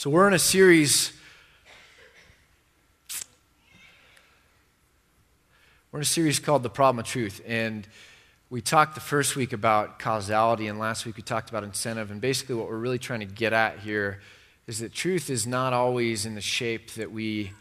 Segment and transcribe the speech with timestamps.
[0.00, 1.12] So, we're in a series.
[5.92, 7.42] We're in a series called The Problem of Truth.
[7.46, 7.86] And
[8.48, 12.10] we talked the first week about causality, and last week we talked about incentive.
[12.10, 14.22] And basically, what we're really trying to get at here
[14.66, 17.52] is that truth is not always in the shape that we,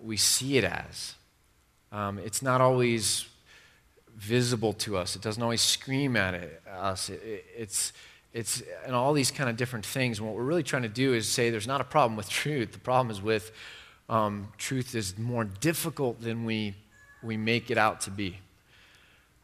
[0.00, 1.16] we see it as.
[1.90, 3.26] Um, it's not always
[4.16, 7.10] visible to us, it doesn't always scream at it, us.
[7.10, 7.92] It, it, it's
[8.32, 10.18] it's and all these kind of different things.
[10.18, 12.72] And what we're really trying to do is say there's not a problem with truth.
[12.72, 13.52] The problem is with
[14.08, 16.74] um, truth is more difficult than we
[17.22, 18.38] we make it out to be.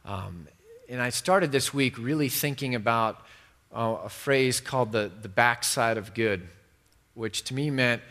[0.05, 0.47] Um,
[0.89, 3.21] and I started this week really thinking about
[3.73, 6.47] uh, a phrase called the the backside of good,
[7.13, 8.01] which to me meant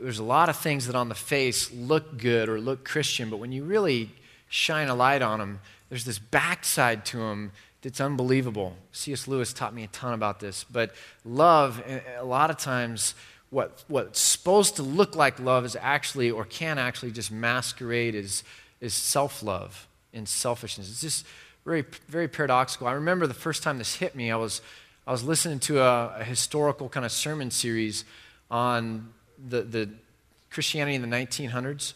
[0.00, 3.36] there's a lot of things that on the face look good or look Christian, but
[3.36, 4.10] when you really
[4.48, 8.76] shine a light on them, there's this backside to them it's unbelievable.
[8.92, 9.26] C.S.
[9.26, 10.64] Lewis taught me a ton about this.
[10.64, 13.14] But love, eh, eh, a lot of times,
[13.50, 18.44] what, what's supposed to look like love is actually, or can actually, just masquerade as,
[18.80, 20.88] as self love and selfishness.
[20.90, 21.26] It's just
[21.64, 22.86] very, very paradoxical.
[22.86, 24.62] I remember the first time this hit me, I was,
[25.06, 28.04] I was listening to a, a historical kind of sermon series
[28.50, 29.12] on
[29.48, 29.90] the, the
[30.50, 31.94] Christianity in the 1900s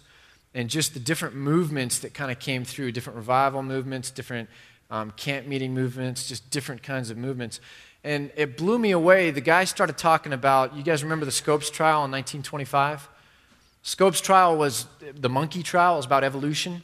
[0.55, 4.49] and just the different movements that kind of came through, different revival movements, different
[4.91, 7.61] um, camp meeting movements, just different kinds of movements.
[8.05, 9.31] And it blew me away.
[9.33, 13.09] The guy started talking about, you guys remember the Scopes trial in 1925?
[13.83, 16.83] Scopes trial was the monkey trial, it was about evolution.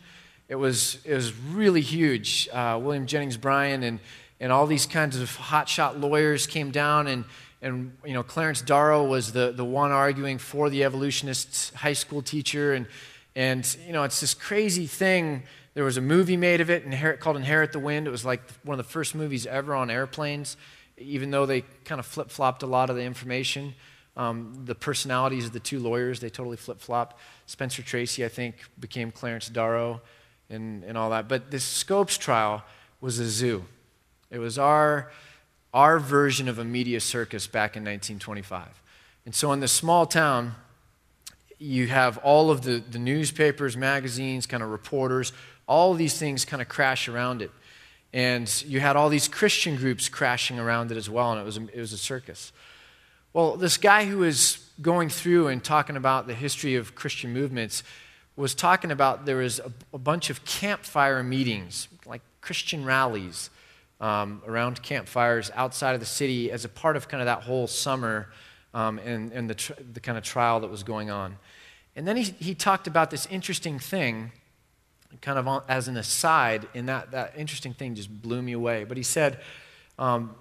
[0.48, 2.48] It was, it was really huge.
[2.52, 4.00] Uh, William Jennings Bryan and,
[4.38, 7.24] and all these kinds of hotshot lawyers came down, and,
[7.62, 12.20] and you know, Clarence Darrow was the, the one arguing for the evolutionist high school
[12.20, 12.74] teacher.
[12.74, 12.86] And,
[13.34, 15.44] and you know, it's this crazy thing
[15.74, 18.06] there was a movie made of it Inherit, called Inherit the Wind.
[18.06, 20.56] It was like one of the first movies ever on airplanes,
[20.98, 23.74] even though they kind of flip flopped a lot of the information.
[24.14, 27.18] Um, the personalities of the two lawyers, they totally flip flop.
[27.46, 30.02] Spencer Tracy, I think, became Clarence Darrow
[30.50, 31.28] and, and all that.
[31.28, 32.62] But this Scopes trial
[33.00, 33.64] was a zoo.
[34.30, 35.10] It was our,
[35.72, 38.82] our version of a media circus back in 1925.
[39.24, 40.54] And so in this small town,
[41.58, 45.32] you have all of the, the newspapers, magazines, kind of reporters
[45.66, 47.50] all these things kind of crash around it.
[48.12, 51.56] And you had all these Christian groups crashing around it as well, and it was
[51.56, 52.52] a, it was a circus.
[53.32, 57.82] Well, this guy who was going through and talking about the history of Christian movements
[58.36, 63.50] was talking about there was a, a bunch of campfire meetings, like Christian rallies
[64.00, 67.66] um, around campfires outside of the city as a part of kind of that whole
[67.66, 68.28] summer
[68.74, 71.36] um, and, and the, tr- the kind of trial that was going on.
[71.94, 74.32] And then he, he talked about this interesting thing
[75.20, 78.84] kind of on, as an aside, and that, that interesting thing just blew me away.
[78.84, 79.38] But he said,
[79.98, 80.34] um,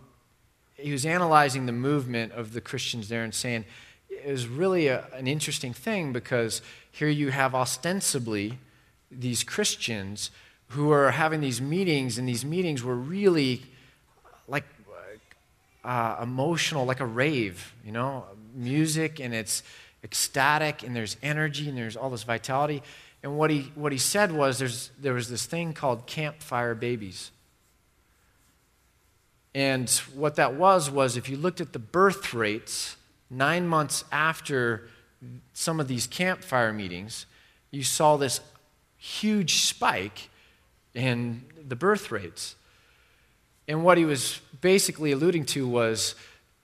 [0.76, 3.66] he was analyzing the movement of the Christians there and saying,
[4.10, 6.62] it was really a, an interesting thing because
[6.92, 8.60] here you have ostensibly
[9.12, 10.31] these Christians
[10.70, 13.62] who are having these meetings, and these meetings were really
[14.48, 14.64] like
[15.84, 18.24] uh, emotional, like a rave, you know,
[18.56, 19.64] music, and it's
[20.04, 22.81] ecstatic, and there's energy, and there's all this vitality.
[23.24, 27.32] And what he, what he said was there's, there was this thing called campfire babies.
[29.54, 32.96] And what that was, was if you looked at the birth rates
[33.30, 34.90] nine months after
[35.54, 37.26] some of these campfire meetings,
[37.70, 38.42] you saw this
[38.98, 40.30] huge spike
[40.94, 42.56] in the birth rates.
[43.68, 46.16] And what he was basically alluding to was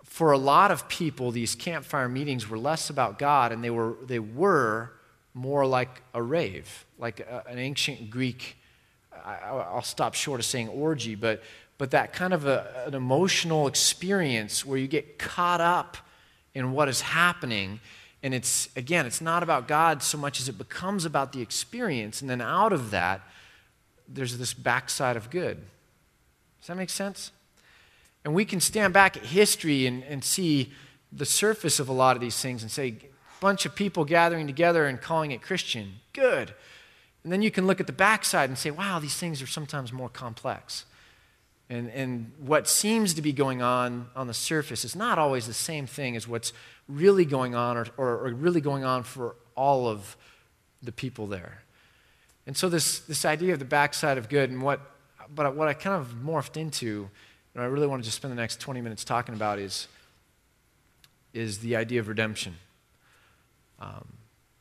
[0.03, 3.95] for a lot of people, these campfire meetings were less about God and they were,
[4.05, 4.91] they were
[5.37, 8.57] more like a rave, like a, an ancient Greek.
[9.23, 11.43] I, will stop short of saying orgy, but,
[11.77, 15.97] but that kind of a, an emotional experience where you get caught up
[16.55, 17.79] in what is happening.
[18.23, 22.21] And it's, again, it's not about God so much as it becomes about the experience.
[22.21, 23.21] And then out of that,
[24.07, 25.57] there's this backside of good.
[26.59, 27.31] Does that make sense?
[28.25, 30.71] And we can stand back at history and, and see
[31.11, 32.95] the surface of a lot of these things and say,
[33.39, 35.95] bunch of people gathering together and calling it Christian.
[36.13, 36.53] Good.
[37.23, 39.91] And then you can look at the backside and say, wow, these things are sometimes
[39.91, 40.85] more complex.
[41.69, 45.53] And, and what seems to be going on on the surface is not always the
[45.53, 46.53] same thing as what's
[46.87, 50.15] really going on or, or, or really going on for all of
[50.81, 51.63] the people there.
[52.45, 54.79] And so this, this idea of the backside of good and what,
[55.33, 57.09] but what I kind of morphed into,
[57.53, 59.87] and I really want to just spend the next 20 minutes talking about is,
[61.33, 62.55] is the idea of redemption.
[63.79, 64.05] Um,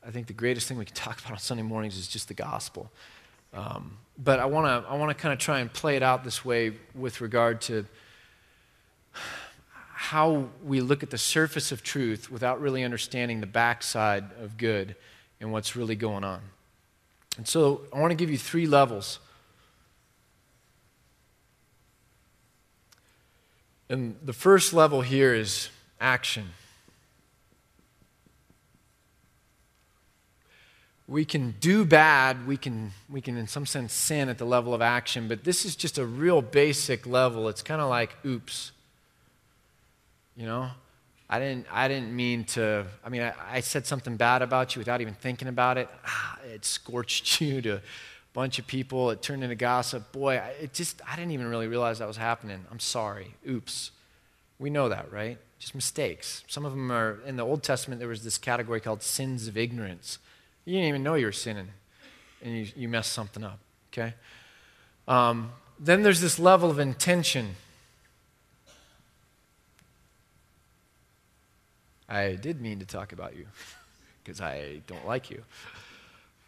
[0.06, 2.34] I think the greatest thing we can talk about on Sunday mornings is just the
[2.34, 2.90] gospel.
[3.54, 6.24] Um, but I want to I want to kind of try and play it out
[6.24, 7.86] this way with regard to
[9.96, 14.94] how we look at the surface of truth without really understanding the backside of good
[15.40, 16.40] and what's really going on.
[17.38, 19.18] And so I want to give you three levels.
[23.88, 25.70] And the first level here is
[26.00, 26.50] action.
[31.08, 34.74] We can do bad, we can, we can, in some sense, sin at the level
[34.74, 37.48] of action, but this is just a real basic level.
[37.48, 38.72] It's kind of like, oops.
[40.36, 40.70] You know?
[41.30, 44.80] I didn't, I didn't mean to, I mean, I, I, said something bad about you
[44.80, 45.88] without even thinking about it.
[46.06, 47.80] Ah, it scorched you to a
[48.32, 49.10] bunch of people.
[49.10, 50.12] It turned into gossip.
[50.12, 52.64] Boy, it just, I didn't even really realize that was happening.
[52.70, 53.34] I'm sorry.
[53.48, 53.90] Oops.
[54.58, 55.38] We know that, right?
[55.58, 56.44] Just mistakes.
[56.46, 59.56] Some of them are, in the Old Testament, there was this category called sins of
[59.56, 60.18] ignorance
[60.66, 61.68] you didn't even know you were sinning,
[62.42, 63.60] and you, you messed something up,
[63.92, 64.14] okay?
[65.08, 67.54] Um, then there's this level of intention.
[72.08, 73.46] I did mean to talk about you
[74.24, 75.42] because I don't like you.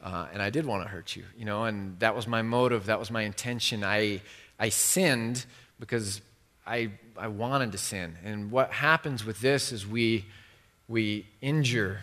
[0.02, 2.86] Uh, and I did want to hurt you, you know, and that was my motive,
[2.86, 3.82] that was my intention.
[3.82, 4.20] I,
[4.58, 5.44] I sinned
[5.80, 6.20] because
[6.66, 8.16] I, I wanted to sin.
[8.24, 10.26] And what happens with this is we,
[10.88, 12.00] we injure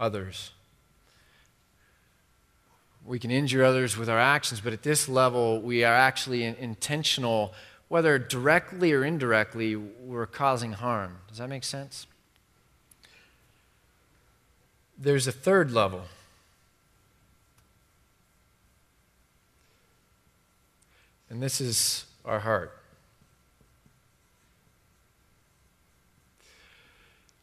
[0.00, 0.50] others.
[3.04, 7.52] We can injure others with our actions, but at this level, we are actually intentional,
[7.88, 11.18] whether directly or indirectly, we're causing harm.
[11.28, 12.06] Does that make sense?
[14.98, 16.02] There's a third level.
[21.30, 22.79] And this is our heart.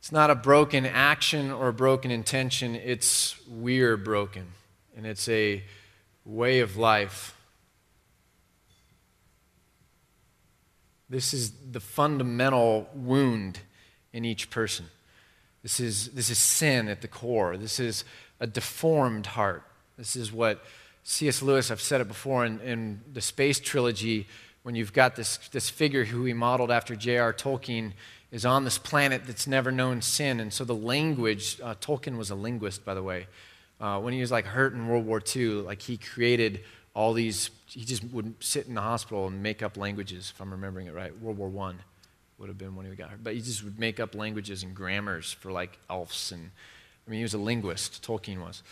[0.07, 4.45] It's not a broken action or a broken intention, it's we're broken.
[4.95, 5.61] And it's a
[6.23, 7.35] way of life.
[11.09, 13.59] This is the fundamental wound
[14.13, 14.85] in each person.
[15.61, 17.57] This is, this is sin at the core.
[17.57, 18.05] This is
[18.39, 19.63] a deformed heart.
[19.97, 20.63] This is what
[21.03, 21.41] C.S.
[21.41, 24.25] Lewis, I've said it before in, in the Space Trilogy,
[24.63, 27.33] when you've got this, this figure who he modeled after J.R.
[27.33, 27.91] Tolkien
[28.31, 30.39] is on this planet that's never known sin.
[30.39, 33.27] And so the language, uh, Tolkien was a linguist, by the way.
[33.79, 36.61] Uh, when he was like hurt in World War II, like he created
[36.93, 40.51] all these, he just would sit in the hospital and make up languages, if I'm
[40.51, 41.17] remembering it right.
[41.21, 41.73] World War I
[42.37, 43.23] would have been when he got hurt.
[43.23, 46.31] But he just would make up languages and grammars for like elves.
[46.31, 46.51] And
[47.05, 48.63] I mean, he was a linguist, Tolkien was.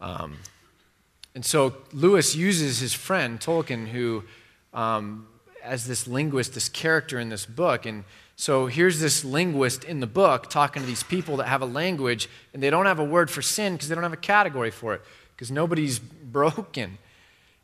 [0.00, 0.38] Um,
[1.34, 4.24] and so Lewis uses his friend, Tolkien, who,
[4.72, 5.28] um,
[5.62, 8.04] as this linguist, this character in this book, and
[8.40, 12.26] so here's this linguist in the book talking to these people that have a language
[12.54, 14.94] and they don't have a word for sin because they don't have a category for
[14.94, 15.02] it
[15.36, 15.98] because nobody's
[16.32, 16.96] broken.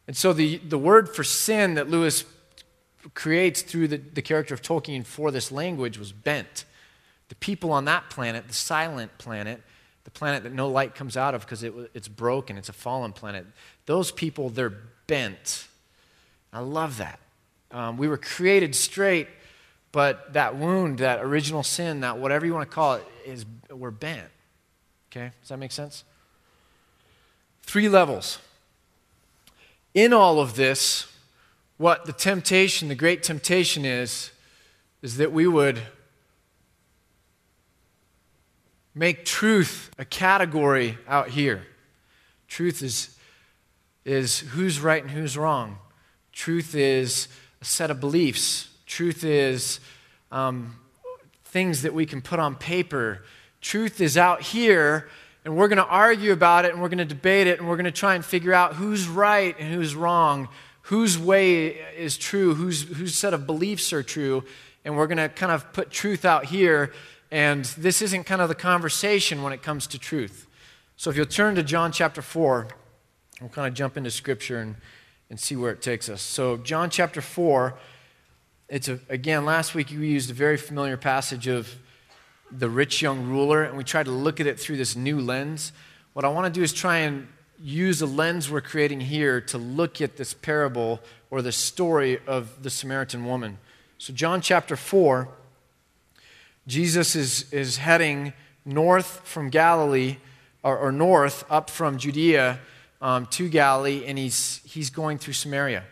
[0.06, 2.26] And so the, the word for sin that Lewis
[3.14, 6.66] creates through the, the character of Tolkien for this language was bent.
[7.30, 9.62] The people on that planet, the silent planet,
[10.04, 13.14] the planet that no light comes out of because it, it's broken, it's a fallen
[13.14, 13.46] planet,
[13.86, 14.76] those people, they're
[15.06, 15.68] bent.
[16.52, 17.18] I love that.
[17.70, 19.28] Um, we were created straight
[19.96, 23.90] but that wound, that original sin, that whatever you want to call it, is we're
[23.90, 24.28] bent.
[25.10, 25.32] Okay?
[25.40, 26.04] Does that make sense?
[27.62, 28.38] Three levels.
[29.94, 31.10] In all of this,
[31.78, 34.32] what the temptation, the great temptation is,
[35.00, 35.80] is that we would
[38.94, 41.62] make truth a category out here.
[42.48, 43.16] Truth is,
[44.04, 45.78] is who's right and who's wrong.
[46.32, 47.28] Truth is
[47.62, 49.80] a set of beliefs, Truth is
[50.30, 50.76] um,
[51.44, 53.24] things that we can put on paper.
[53.60, 55.08] Truth is out here,
[55.44, 57.76] and we're going to argue about it, and we're going to debate it, and we're
[57.76, 60.48] going to try and figure out who's right and who's wrong,
[60.82, 64.44] whose way is true, whose, whose set of beliefs are true,
[64.84, 66.92] and we're going to kind of put truth out here.
[67.32, 70.46] And this isn't kind of the conversation when it comes to truth.
[70.96, 72.68] So if you'll turn to John chapter 4,
[73.40, 74.76] we'll kind of jump into scripture and,
[75.28, 76.22] and see where it takes us.
[76.22, 77.76] So, John chapter 4
[78.68, 81.72] it's a, again, last week we used a very familiar passage of
[82.50, 85.72] the rich young ruler, and we tried to look at it through this new lens.
[86.14, 87.28] What I want to do is try and
[87.60, 92.62] use the lens we're creating here to look at this parable or the story of
[92.62, 93.58] the Samaritan woman.
[93.98, 95.28] So, John chapter 4,
[96.66, 98.32] Jesus is, is heading
[98.64, 100.16] north from Galilee,
[100.62, 102.58] or, or north up from Judea
[103.00, 105.84] um, to Galilee, and he's, he's going through Samaria.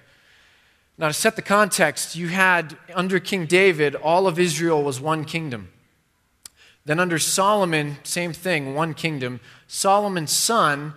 [0.97, 5.25] Now, to set the context, you had under King David, all of Israel was one
[5.25, 5.71] kingdom.
[6.85, 9.41] Then under Solomon, same thing, one kingdom.
[9.67, 10.95] Solomon's son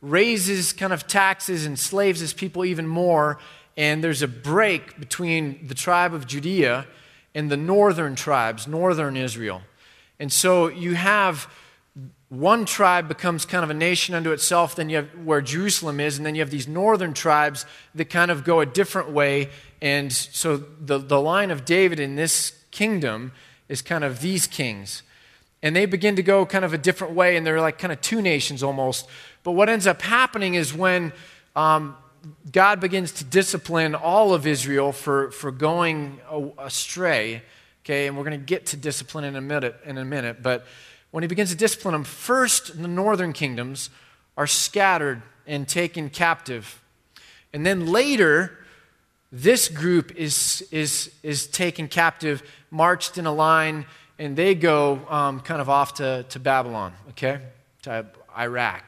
[0.00, 3.38] raises kind of taxes, and enslaves his people even more,
[3.76, 6.86] and there's a break between the tribe of Judea
[7.34, 9.62] and the northern tribes, northern Israel.
[10.20, 11.48] And so you have
[12.28, 16.16] one tribe becomes kind of a nation unto itself, then you have where Jerusalem is,
[16.16, 19.50] and then you have these northern tribes that kind of go a different way.
[19.80, 23.32] And so the, the line of David in this kingdom
[23.68, 25.02] is kind of these kings.
[25.62, 28.00] And they begin to go kind of a different way, and they're like kind of
[28.00, 29.06] two nations almost.
[29.42, 31.12] But what ends up happening is when
[31.54, 31.96] um,
[32.50, 36.20] God begins to discipline all of Israel for, for going
[36.58, 37.42] astray,
[37.84, 40.66] okay, and we're going to get to discipline in a minute, in a minute, but
[41.14, 43.88] when he begins to discipline them, first the northern kingdoms
[44.36, 46.82] are scattered and taken captive.
[47.52, 48.58] And then later,
[49.30, 53.86] this group is, is, is taken captive, marched in a line,
[54.18, 57.38] and they go um, kind of off to, to Babylon, okay,
[57.82, 58.06] to
[58.36, 58.82] Iraq.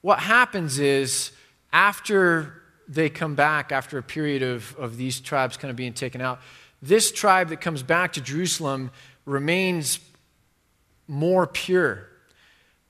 [0.00, 1.32] What happens is,
[1.70, 6.22] after they come back, after a period of, of these tribes kind of being taken
[6.22, 6.40] out,
[6.80, 8.90] this tribe that comes back to Jerusalem
[9.26, 10.00] remains
[11.08, 12.06] more pure.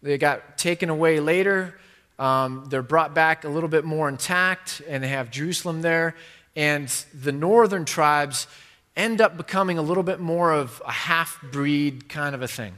[0.02, 1.78] They got taken away later.
[2.18, 6.14] Um, they're brought back a little bit more intact, and they have Jerusalem there.
[6.54, 8.46] And the northern tribes
[8.96, 12.74] end up becoming a little bit more of a half breed kind of a thing.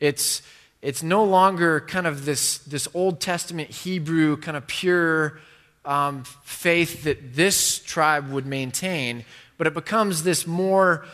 [0.00, 0.42] It's,
[0.80, 5.38] it's no longer kind of this, this Old Testament Hebrew kind of pure
[5.84, 9.24] um, faith that this tribe would maintain,
[9.58, 11.04] but it becomes this more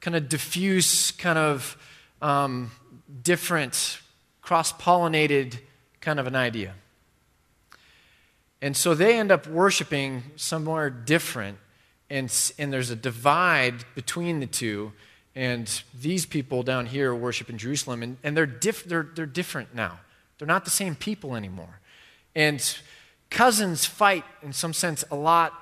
[0.00, 1.76] kind of diffuse kind of
[2.20, 2.70] um,
[3.22, 4.00] different,
[4.42, 5.58] cross pollinated
[6.00, 6.74] kind of an idea.
[8.60, 11.58] And so they end up worshiping somewhere different,
[12.10, 14.92] and, and there's a divide between the two.
[15.34, 19.74] And these people down here worship in Jerusalem, and, and they're, diff, they're, they're different
[19.74, 20.00] now.
[20.38, 21.80] They're not the same people anymore.
[22.34, 22.60] And
[23.30, 25.52] cousins fight, in some sense, a lot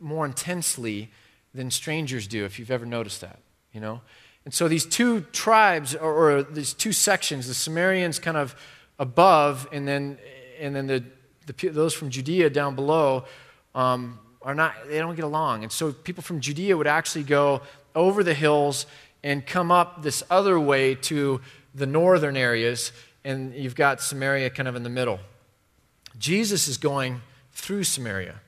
[0.00, 1.10] more intensely
[1.54, 3.38] than strangers do, if you've ever noticed that,
[3.72, 4.00] you know?
[4.44, 8.54] And so these two tribes, or, or these two sections, the Samaritans kind of
[8.98, 10.18] above, and then,
[10.60, 11.04] and then the,
[11.46, 13.24] the, those from Judea down below,
[13.74, 15.62] um, are not, they don't get along.
[15.62, 17.62] And so people from Judea would actually go
[17.94, 18.86] over the hills
[19.22, 21.40] and come up this other way to
[21.74, 22.92] the northern areas,
[23.24, 25.18] and you've got Samaria kind of in the middle.
[26.18, 27.22] Jesus is going
[27.52, 28.40] through Samaria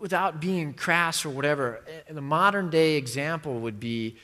[0.00, 4.16] without being crass or whatever, eh, the modern day example would be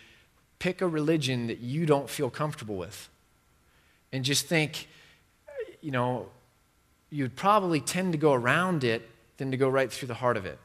[0.58, 3.08] pick a religion that you don't feel comfortable with
[4.12, 4.88] and just think,
[5.80, 6.26] you know,
[7.10, 10.46] you'd probably tend to go around it than to go right through the heart of
[10.46, 10.58] it.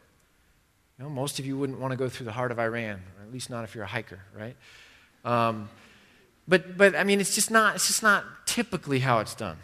[0.98, 3.25] You know, most of you wouldn't want to go through the heart of Iran, or
[3.25, 4.56] at least not if you're a hiker, right?
[5.24, 5.70] Um,
[6.48, 9.58] but, but I mean, it's just not, it's just not typically how it's done.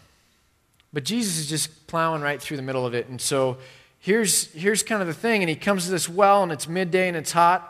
[0.91, 3.07] But Jesus is just plowing right through the middle of it.
[3.07, 3.57] And so
[4.01, 5.41] here's, here's kind of the thing.
[5.41, 7.67] And he comes to this well, and it's midday and it's hot.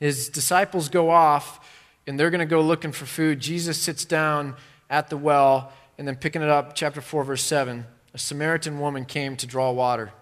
[0.00, 1.60] His disciples go off,
[2.06, 3.38] and they're going to go looking for food.
[3.38, 4.56] Jesus sits down
[4.88, 7.84] at the well, and then picking it up, chapter 4, verse 7,
[8.14, 10.12] a Samaritan woman came to draw water.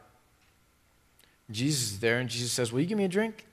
[1.50, 3.46] Jesus is there, and Jesus says, Will you give me a drink?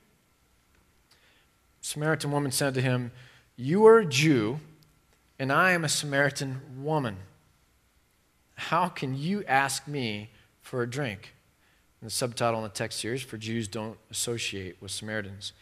[1.80, 3.12] Samaritan woman said to him,
[3.56, 4.60] You are a Jew,
[5.38, 7.18] and I am a Samaritan woman.
[8.56, 11.35] How can you ask me for a drink?
[12.02, 15.54] And the subtitle in the text here is For Jews Don't Associate with Samaritans.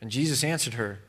[0.00, 1.00] And Jesus answered her,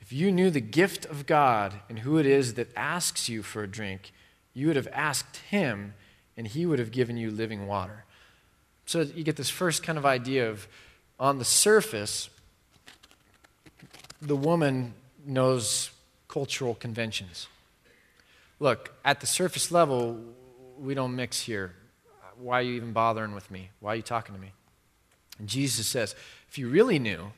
[0.00, 3.62] If you knew the gift of God and who it is that asks you for
[3.62, 4.12] a drink,
[4.54, 5.94] you would have asked him,
[6.36, 8.04] and he would have given you living water.
[8.86, 10.66] So you get this first kind of idea of
[11.18, 12.28] on the surface,
[14.20, 15.90] the woman knows
[16.28, 17.46] cultural conventions.
[18.58, 20.20] Look, at the surface level,
[20.78, 21.74] we don't mix here
[22.42, 23.70] why are you even bothering with me?
[23.80, 24.52] Why are you talking to me?
[25.38, 26.14] And Jesus says,
[26.48, 27.32] if you really knew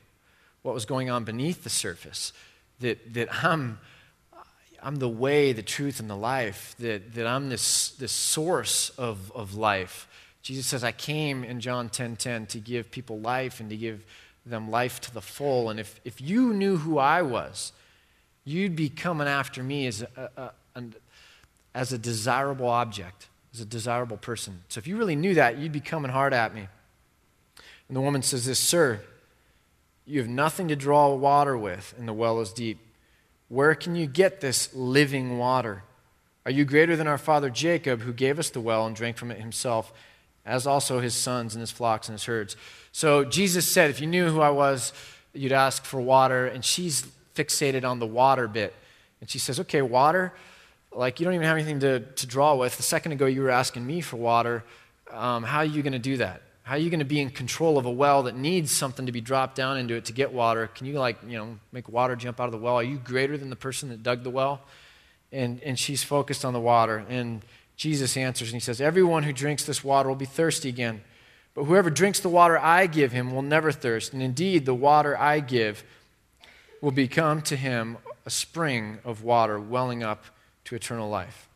[0.61, 2.33] what was going on beneath the surface,
[2.79, 3.79] that, that I'm,
[4.81, 9.31] I'm the way, the truth, and the life, that, that I'm this, this source of,
[9.33, 10.07] of life.
[10.41, 14.05] Jesus says, I came in John 10 10 to give people life and to give
[14.45, 15.69] them life to the full.
[15.69, 17.71] And if, if you knew who I was,
[18.43, 20.83] you'd be coming after me as a, a, a
[21.73, 23.27] as a desirable object
[23.61, 24.63] a desirable person.
[24.69, 26.67] So if you really knew that, you'd be coming hard at me.
[27.87, 29.01] And the woman says this, Sir,
[30.05, 32.79] you have nothing to draw water with, and the well is deep.
[33.49, 35.83] Where can you get this living water?
[36.45, 39.31] Are you greater than our father Jacob, who gave us the well and drank from
[39.31, 39.91] it himself,
[40.45, 42.55] as also his sons and his flocks and his herds?
[42.91, 44.93] So Jesus said, If you knew who I was,
[45.33, 46.45] you'd ask for water.
[46.45, 48.73] And she's fixated on the water bit.
[49.21, 50.33] And she says, Okay, water
[50.95, 52.79] like you don't even have anything to, to draw with.
[52.79, 54.63] A second ago, you were asking me for water.
[55.11, 56.41] Um, how are you going to do that?
[56.63, 59.11] How are you going to be in control of a well that needs something to
[59.11, 60.67] be dropped down into it to get water?
[60.67, 62.75] Can you, like, you know, make water jump out of the well?
[62.75, 64.61] Are you greater than the person that dug the well?
[65.31, 67.05] And, and she's focused on the water.
[67.07, 67.43] And
[67.75, 71.01] Jesus answers and he says, Everyone who drinks this water will be thirsty again.
[71.53, 74.13] But whoever drinks the water I give him will never thirst.
[74.13, 75.83] And indeed, the water I give
[76.81, 80.25] will become to him a spring of water welling up
[80.65, 81.47] to eternal life.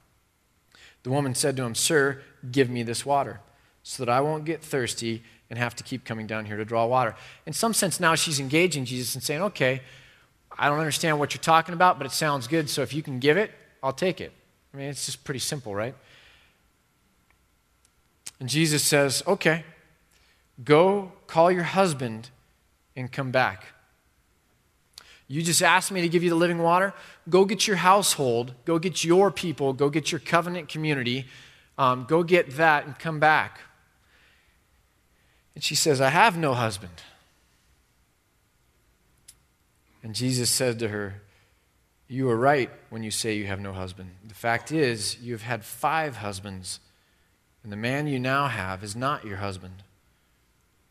[1.04, 3.42] The woman said to him, Sir, give me this water
[3.84, 6.86] so that I won't get thirsty and have to keep coming down here to draw
[6.86, 7.16] water.
[7.46, 9.82] In some sense, now she's engaging Jesus and saying, Okay,
[10.58, 13.20] I don't understand what you're talking about, but it sounds good, so if you can
[13.20, 13.51] give it,
[13.82, 14.32] I'll take it.
[14.74, 15.96] I mean, it's just pretty simple, right?
[18.39, 19.63] And Jesus says, Okay,
[20.63, 22.30] go call your husband
[22.96, 23.66] and come back.
[25.28, 26.94] You just asked me to give you the living water.
[27.29, 31.25] Go get your household, go get your people, go get your covenant community,
[31.77, 33.62] um, go get that and come back.
[35.55, 37.03] And she says, I have no husband.
[40.01, 41.21] And Jesus said to her,
[42.07, 44.12] You are right when you say you have no husband.
[44.25, 46.79] The fact is, you have had five husbands,
[47.63, 49.83] and the man you now have is not your husband.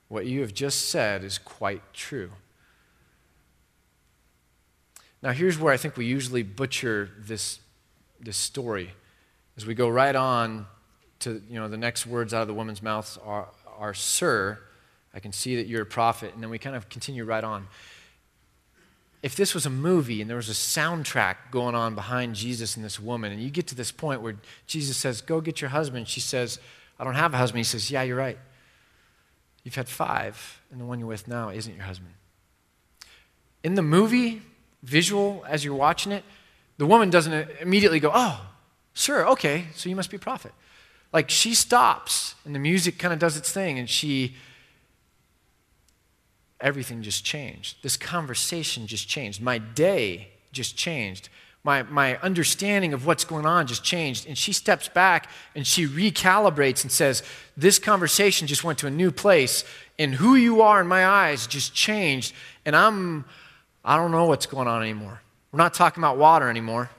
[0.08, 2.32] What you have just said is quite true.
[5.22, 7.60] Now, here's where I think we usually butcher this,
[8.20, 8.92] this story.
[9.56, 10.66] As we go right on
[11.20, 14.60] to, you know, the next words out of the woman's mouth are, are Sir,
[15.12, 16.34] I can see that you're a prophet.
[16.34, 17.66] And then we kind of continue right on.
[19.20, 22.84] If this was a movie and there was a soundtrack going on behind Jesus and
[22.84, 24.36] this woman, and you get to this point where
[24.68, 26.60] Jesus says, Go get your husband, she says,
[27.00, 27.58] I don't have a husband.
[27.58, 28.38] He says, Yeah, you're right.
[29.64, 32.14] You've had five, and the one you're with now isn't your husband.
[33.64, 34.40] In the movie,
[34.82, 36.24] visual as you're watching it,
[36.76, 38.40] the woman doesn't immediately go, Oh,
[38.94, 40.52] sure, okay, so you must be a prophet.
[41.12, 44.36] Like she stops and the music kind of does its thing and she,
[46.60, 47.82] everything just changed.
[47.82, 49.40] This conversation just changed.
[49.40, 51.28] My day just changed.
[51.64, 54.26] My, my understanding of what's going on just changed.
[54.26, 57.22] And she steps back and she recalibrates and says,
[57.56, 59.64] This conversation just went to a new place,
[59.98, 62.32] and who you are in my eyes just changed.
[62.64, 63.24] And I'm,
[63.88, 65.22] I don't know what's going on anymore.
[65.50, 66.90] We're not talking about water anymore.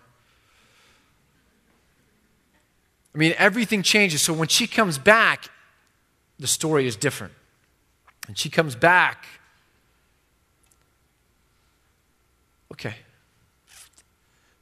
[3.13, 4.23] I mean, everything changes.
[4.23, 5.51] So when she comes back,
[6.39, 7.33] the story is different.
[8.27, 9.27] And she comes back.
[12.71, 12.95] Okay.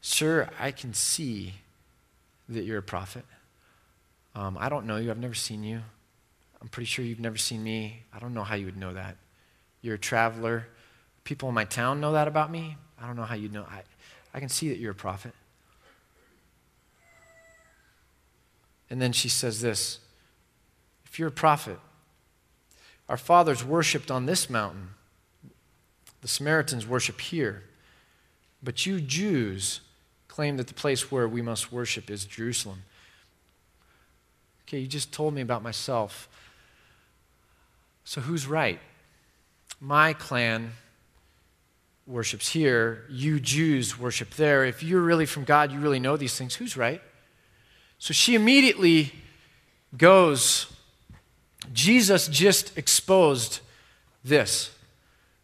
[0.01, 1.53] Sir, I can see
[2.49, 3.23] that you're a prophet.
[4.35, 5.11] Um, I don't know you.
[5.11, 5.79] I've never seen you.
[6.61, 8.03] I'm pretty sure you've never seen me.
[8.13, 9.15] I don't know how you would know that.
[9.81, 10.67] You're a traveler
[11.27, 12.77] people in my town know that about me.
[12.99, 13.65] I don't know how you know.
[13.69, 13.81] I,
[14.33, 15.33] I can see that you're a prophet.
[18.89, 19.99] And then she says this
[21.05, 21.79] If you're a prophet,
[23.09, 24.91] our fathers worshiped on this mountain,
[26.21, 27.63] the Samaritans worship here.
[28.63, 29.81] But you Jews
[30.29, 32.83] claim that the place where we must worship is Jerusalem.
[34.63, 36.29] Okay, you just told me about myself.
[38.05, 38.79] So who's right?
[39.81, 40.71] My clan
[42.07, 44.65] worships here, you Jews worship there.
[44.65, 46.55] If you're really from God, you really know these things.
[46.55, 47.01] Who's right?
[47.99, 49.13] So she immediately
[49.95, 50.67] goes,
[51.73, 53.59] Jesus just exposed
[54.23, 54.71] this.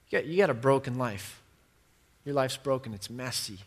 [0.09, 1.41] You got, you got a broken life.
[2.25, 3.59] Your life's broken, it's messy.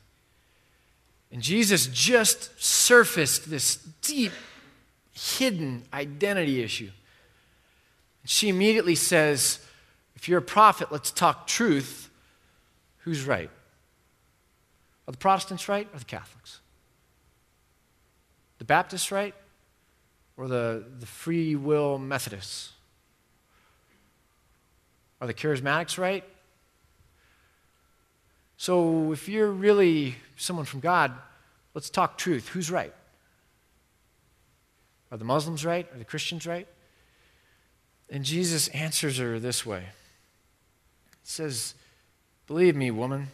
[1.31, 4.33] And Jesus just surfaced this deep,
[5.13, 6.91] hidden identity issue.
[8.25, 9.61] She immediately says,
[10.15, 12.06] If you're a prophet, let's talk truth.
[13.07, 13.49] Who's right?
[15.07, 16.59] Are the Protestants right or the Catholics?
[18.59, 19.33] The Baptists right
[20.37, 22.73] or the, the free will Methodists?
[25.21, 26.25] Are the charismatics right?
[28.57, 31.13] So, if you're really someone from God,
[31.75, 32.49] let's talk truth.
[32.49, 32.93] Who's right?
[35.13, 35.87] Are the Muslims right?
[35.95, 36.67] Are the Christians right?
[38.11, 39.85] And Jesus answers her this way
[41.23, 41.75] He says,
[42.47, 43.29] Believe me, woman,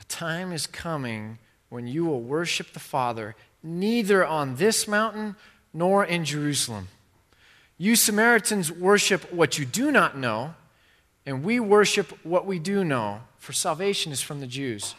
[0.00, 5.36] a time is coming when you will worship the Father neither on this mountain
[5.72, 6.88] nor in Jerusalem.
[7.78, 10.54] You Samaritans worship what you do not know,
[11.24, 14.96] and we worship what we do know, for salvation is from the Jews.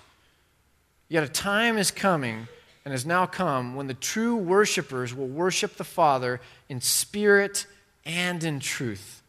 [1.10, 2.48] Yet a time is coming
[2.86, 7.66] and has now come when the true worshipers will worship the Father in spirit
[8.06, 9.21] and in truth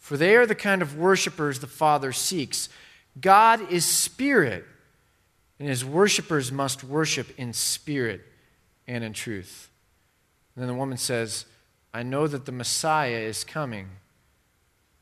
[0.00, 2.68] for they are the kind of worshipers the Father seeks.
[3.20, 4.64] God is spirit,
[5.60, 8.22] and his worshipers must worship in spirit
[8.88, 9.70] and in truth.
[10.56, 11.44] And then the woman says,
[11.94, 13.88] I know that the Messiah is coming.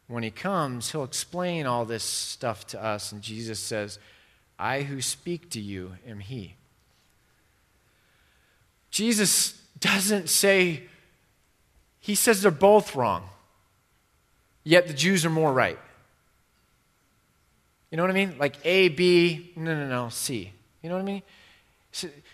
[0.08, 3.12] When he comes, he'll explain all this stuff to us.
[3.12, 3.98] And Jesus says,
[4.58, 6.56] I who speak to you am he.
[8.90, 10.82] Jesus doesn't say,
[12.00, 13.28] he says they're both wrong,
[14.68, 15.78] yet the Jews are more right.
[17.90, 18.36] You know what I mean?
[18.38, 20.52] Like A, B, no, no, no, C.
[20.82, 21.22] You know what I mean?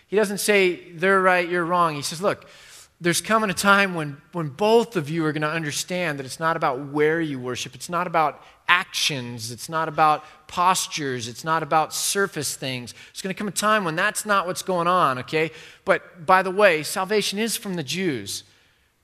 [0.07, 1.95] He doesn't say they're right, you're wrong.
[1.95, 2.45] He says, look,
[2.99, 6.39] there's coming a time when, when both of you are going to understand that it's
[6.39, 11.63] not about where you worship, it's not about actions, it's not about postures, it's not
[11.63, 12.93] about surface things.
[13.13, 15.51] There's going to come a time when that's not what's going on, okay?
[15.85, 18.43] But by the way, salvation is from the Jews.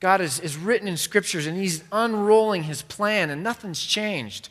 [0.02, 4.50] God is, is written in scriptures and He's unrolling His plan, and nothing's changed.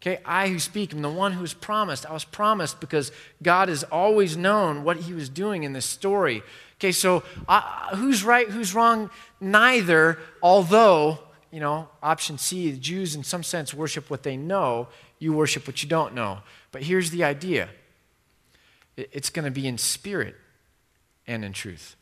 [0.00, 2.06] Okay, I who speak am the one who was promised.
[2.08, 3.10] I was promised because
[3.42, 6.42] God has always known what He was doing in this story.
[6.76, 7.20] Okay, so
[7.96, 9.10] who's right, who's wrong?
[9.40, 11.18] Neither, although,
[11.50, 14.86] you know, option C, the Jews in some sense worship what they know,
[15.18, 16.38] you worship what you don't know.
[16.70, 17.70] But here's the idea
[18.96, 20.36] it's going to be in spirit
[21.26, 21.96] and in truth.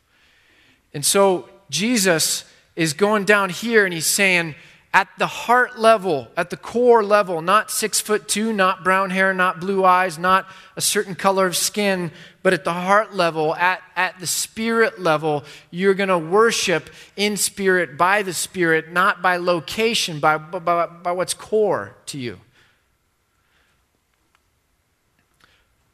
[0.92, 2.44] And so Jesus
[2.76, 4.54] is going down here and he's saying,
[4.96, 9.34] at the heart level, at the core level, not six foot two, not brown hair,
[9.34, 12.10] not blue eyes, not a certain color of skin,
[12.42, 17.36] but at the heart level, at, at the spirit level, you're going to worship in
[17.36, 22.40] spirit, by the spirit, not by location, by, by, by what's core to you.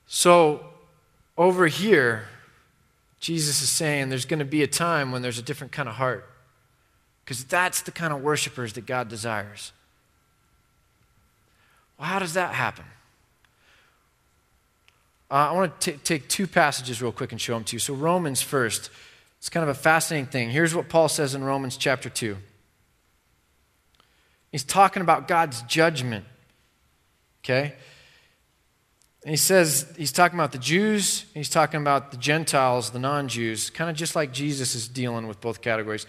[0.06, 0.64] So,
[1.36, 2.28] over here,
[3.18, 5.96] Jesus is saying there's going to be a time when there's a different kind of
[5.96, 6.31] heart.
[7.24, 9.72] Because that's the kind of worshipers that God desires.
[11.98, 12.84] Well, how does that happen?
[15.30, 17.80] Uh, I want to take two passages real quick and show them to you.
[17.80, 18.90] So, Romans first.
[19.38, 20.50] It's kind of a fascinating thing.
[20.50, 22.36] Here's what Paul says in Romans chapter 2.
[24.52, 26.24] He's talking about God's judgment.
[27.42, 27.74] Okay?
[29.24, 33.26] And he says, he's talking about the Jews, he's talking about the Gentiles, the non
[33.26, 36.06] Jews, kind of just like Jesus is dealing with both categories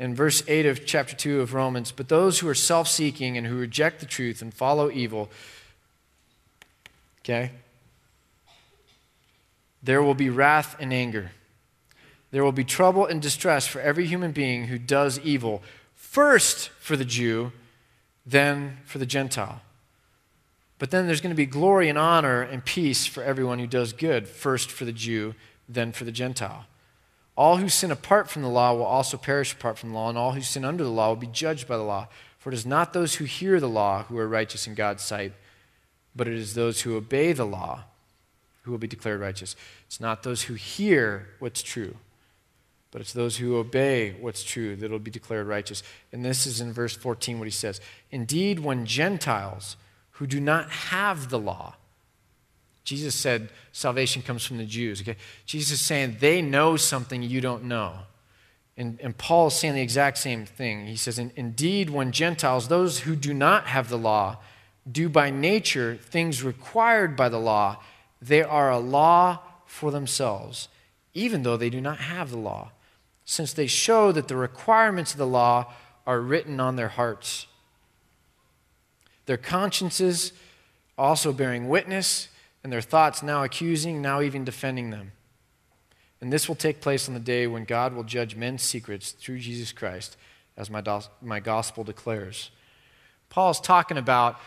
[0.00, 3.46] in verse 8 of chapter 2 of Romans, but those who are self seeking and
[3.46, 5.28] who reject the truth and follow evil,
[7.20, 7.50] okay,
[9.82, 11.32] there will be wrath and anger.
[12.30, 15.62] There will be trouble and distress for every human being who does evil,
[15.94, 17.52] first for the Jew,
[18.24, 19.60] then for the Gentile.
[20.78, 23.92] But then there's going to be glory and honor and peace for everyone who does
[23.92, 25.34] good, first for the Jew,
[25.68, 26.64] then for the Gentile.
[27.36, 30.18] All who sin apart from the law will also perish apart from the law, and
[30.18, 32.08] all who sin under the law will be judged by the law.
[32.38, 35.32] For it is not those who hear the law who are righteous in God's sight,
[36.16, 37.84] but it is those who obey the law
[38.62, 39.56] who will be declared righteous.
[39.86, 41.96] It's not those who hear what's true,
[42.90, 45.82] but it's those who obey what's true that will be declared righteous.
[46.12, 49.76] And this is in verse 14 what he says Indeed, when Gentiles
[50.12, 51.76] who do not have the law,
[52.84, 55.00] Jesus said salvation comes from the Jews.
[55.00, 55.16] Okay?
[55.46, 57.94] Jesus is saying they know something you don't know.
[58.76, 60.86] And, and Paul is saying the exact same thing.
[60.86, 64.38] He says, Indeed, when Gentiles, those who do not have the law,
[64.90, 67.76] do by nature things required by the law,
[68.22, 70.68] they are a law for themselves,
[71.12, 72.72] even though they do not have the law,
[73.24, 75.72] since they show that the requirements of the law
[76.06, 77.46] are written on their hearts.
[79.26, 80.32] Their consciences
[80.96, 82.28] also bearing witness
[82.62, 85.12] and their thoughts now accusing, now even defending them.
[86.20, 89.38] And this will take place on the day when God will judge men's secrets through
[89.38, 90.16] Jesus Christ,
[90.56, 92.50] as my, do- my gospel declares.
[93.30, 94.38] Paul's talking about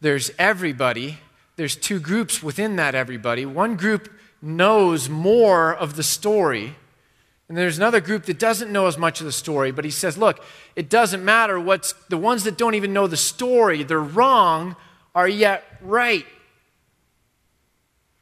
[0.00, 1.18] there's everybody,
[1.56, 3.46] there's two groups within that everybody.
[3.46, 6.76] One group knows more of the story,
[7.48, 10.16] and there's another group that doesn't know as much of the story, but he says,
[10.16, 10.44] look,
[10.76, 14.76] it doesn't matter what's the ones that don't even know the story, they're wrong,
[15.14, 16.26] are yet right.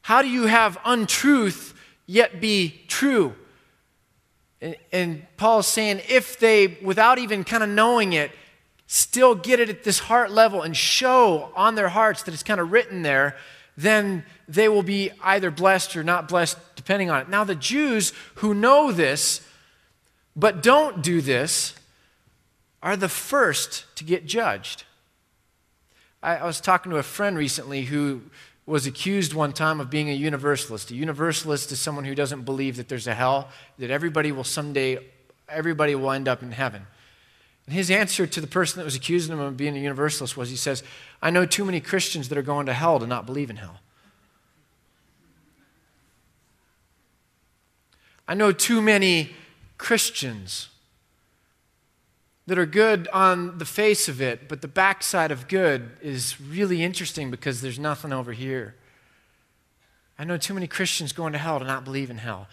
[0.08, 1.74] How do you have untruth
[2.06, 3.34] yet be true?
[4.62, 8.30] And, and Paul is saying if they, without even kind of knowing it,
[8.86, 12.58] still get it at this heart level and show on their hearts that it's kind
[12.58, 13.36] of written there,
[13.76, 17.28] then they will be either blessed or not blessed, depending on it.
[17.28, 19.46] Now, the Jews who know this
[20.34, 21.74] but don't do this
[22.82, 24.84] are the first to get judged.
[26.22, 28.22] I, I was talking to a friend recently who
[28.68, 30.90] was accused one time of being a universalist.
[30.90, 34.98] A universalist is someone who doesn't believe that there's a hell, that everybody will someday,
[35.48, 36.86] everybody will end up in heaven.
[37.64, 40.50] And his answer to the person that was accusing him of being a universalist was
[40.50, 40.82] he says,
[41.22, 43.80] I know too many Christians that are going to hell to not believe in hell.
[48.26, 49.30] I know too many
[49.78, 50.68] Christians
[52.48, 56.82] that are good on the face of it, but the backside of good is really
[56.82, 58.74] interesting because there's nothing over here.
[60.18, 62.48] I know too many Christians going to hell to not believe in hell.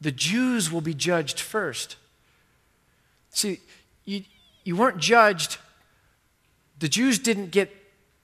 [0.00, 1.98] The Jews will be judged first.
[3.30, 3.60] See,
[4.04, 4.24] you,
[4.64, 5.58] you weren't judged,
[6.80, 7.70] the Jews didn't get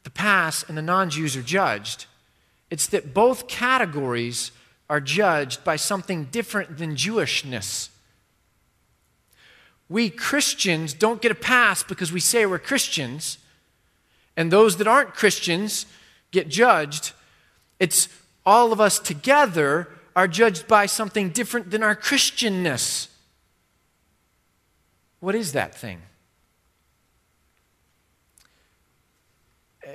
[0.03, 2.07] the pass, and the non Jews are judged.
[2.71, 4.51] It's that both categories
[4.91, 7.91] are judged by something different than Jewishness.
[9.89, 13.39] We Christians don't get a pass because we say we're Christians,
[14.37, 15.87] and those that aren't Christians
[16.31, 17.13] get judged.
[17.79, 18.09] It's
[18.45, 23.09] all of us together are judged by something different than our Christianness.
[25.21, 26.03] What is that thing?
[29.87, 29.91] Uh,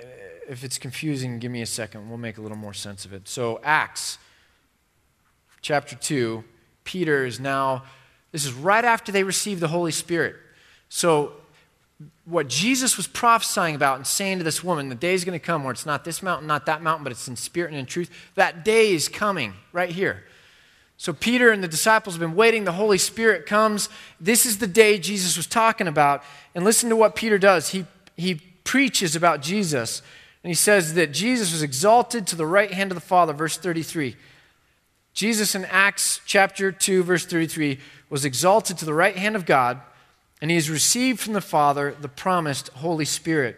[0.50, 2.10] if it's confusing, give me a second.
[2.10, 3.28] We'll make a little more sense of it.
[3.28, 4.18] So, Acts
[5.62, 6.44] chapter 2,
[6.84, 7.84] Peter is now,
[8.32, 10.36] this is right after they received the Holy Spirit.
[10.90, 11.34] So,
[12.26, 15.46] what Jesus was prophesying about and saying to this woman, the day is going to
[15.46, 17.86] come where it's not this mountain, not that mountain, but it's in spirit and in
[17.86, 18.10] truth.
[18.36, 20.24] That day is coming right here.
[20.98, 22.64] So Peter and the disciples have been waiting.
[22.64, 23.90] The Holy Spirit comes.
[24.20, 26.24] This is the day Jesus was talking about.
[26.54, 27.70] And listen to what Peter does.
[27.70, 30.02] He, he preaches about Jesus.
[30.44, 33.58] And he says that Jesus was exalted to the right hand of the Father, verse
[33.58, 34.16] 33.
[35.14, 37.80] Jesus in Acts chapter 2, verse 33,
[38.12, 39.82] was exalted to the right hand of God
[40.42, 43.56] and he has received from the Father the promised Holy Spirit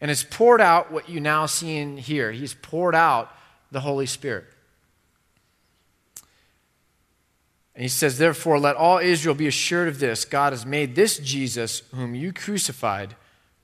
[0.00, 2.32] and has poured out what you now see in here.
[2.32, 3.30] He's poured out
[3.70, 4.46] the Holy Spirit.
[7.74, 11.18] And he says, Therefore, let all Israel be assured of this God has made this
[11.18, 13.16] Jesus, whom you crucified,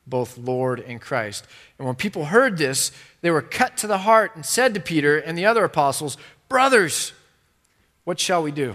[0.07, 1.47] both Lord and Christ.
[1.79, 5.17] And when people heard this, they were cut to the heart and said to Peter
[5.19, 7.13] and the other apostles, Brothers,
[8.05, 8.75] what shall we do?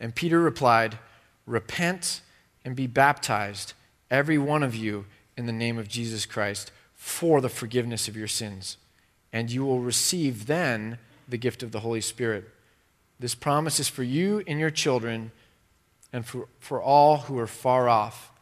[0.00, 0.98] And Peter replied,
[1.46, 2.20] Repent
[2.64, 3.72] and be baptized,
[4.10, 5.06] every one of you,
[5.36, 8.76] in the name of Jesus Christ, for the forgiveness of your sins.
[9.32, 12.48] And you will receive then the gift of the Holy Spirit.
[13.20, 15.32] This promise is for you and your children
[16.12, 18.32] and for, for all who are far off.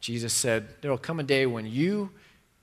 [0.00, 2.10] Jesus said, There will come a day when you,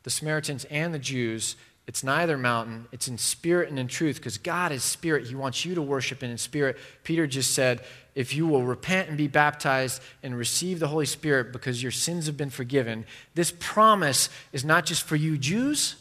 [0.03, 1.55] the Samaritans, and the Jews
[1.87, 5.27] it's neither mountain, it's in spirit and in truth because God is spirit.
[5.27, 6.77] He wants you to worship in spirit.
[7.03, 7.81] Peter just said,
[8.15, 12.25] if you will repent and be baptized and receive the Holy Spirit because your sins
[12.25, 15.97] have been forgiven, this promise is not just for you Jews,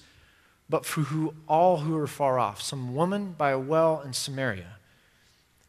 [0.70, 2.62] but for who, all who are far off.
[2.62, 4.76] Some woman by a well in Samaria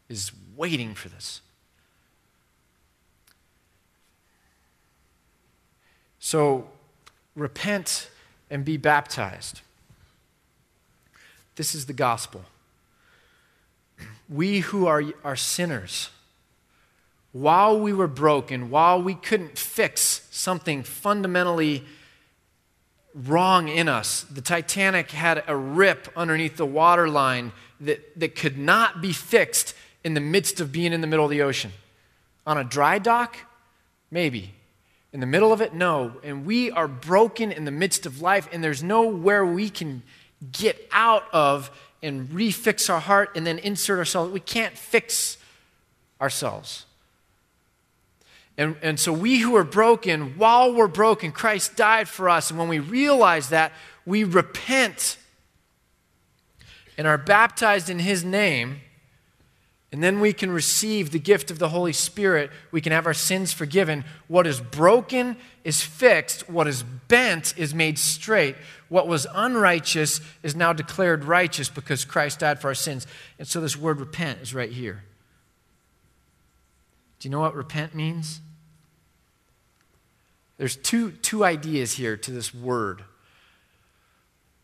[0.08, 1.42] is waiting for this.
[6.18, 6.68] So
[7.34, 8.08] repent
[8.50, 9.60] and be baptized.
[11.56, 12.44] This is the gospel.
[14.28, 16.10] We who are, are sinners,
[17.32, 21.84] while we were broken, while we couldn't fix something fundamentally
[23.14, 29.00] wrong in us, the Titanic had a rip underneath the waterline that, that could not
[29.00, 31.72] be fixed in the midst of being in the middle of the ocean.
[32.46, 33.38] On a dry dock,
[34.10, 34.52] maybe.
[35.12, 36.12] In the middle of it, no.
[36.22, 40.02] And we are broken in the midst of life, and there's nowhere we can
[40.52, 41.70] get out of
[42.02, 44.32] and refix our heart and then insert ourselves.
[44.32, 45.38] We can't fix
[46.20, 46.86] ourselves.
[48.58, 52.50] And, and so, we who are broken, while we're broken, Christ died for us.
[52.50, 53.72] And when we realize that,
[54.06, 55.18] we repent
[56.96, 58.80] and are baptized in His name.
[59.92, 62.50] And then we can receive the gift of the Holy Spirit.
[62.72, 64.04] We can have our sins forgiven.
[64.26, 66.50] What is broken is fixed.
[66.50, 68.56] What is bent is made straight.
[68.88, 73.06] What was unrighteous is now declared righteous because Christ died for our sins.
[73.38, 75.04] And so this word repent is right here.
[77.20, 78.40] Do you know what repent means?
[80.58, 83.04] There's two, two ideas here to this word.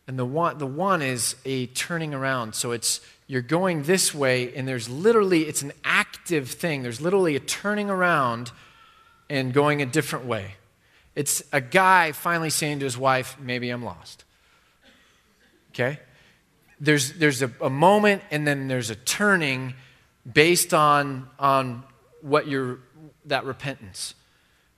[0.07, 2.55] And the one, the one is a turning around.
[2.55, 6.83] So it's you're going this way, and there's literally, it's an active thing.
[6.83, 8.51] There's literally a turning around
[9.29, 10.55] and going a different way.
[11.15, 14.25] It's a guy finally saying to his wife, Maybe I'm lost.
[15.71, 15.99] Okay?
[16.79, 19.73] There's, there's a, a moment and then there's a turning
[20.31, 21.83] based on, on
[22.21, 22.79] what you're,
[23.25, 24.15] that repentance.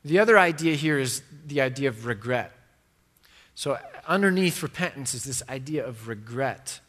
[0.04, 2.52] The other idea here is the idea of regret.
[3.56, 6.80] So, underneath repentance is this idea of regret.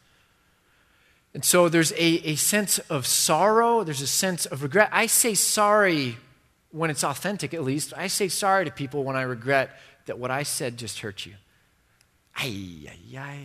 [1.33, 4.89] And so, there's a, a sense of sorrow, there's a sense of regret.
[4.91, 6.17] I say sorry
[6.71, 9.71] when it's authentic, at least, I say sorry to people when I regret
[10.05, 11.33] that what I said just hurt you.
[12.35, 13.39] Ay, ay, ay.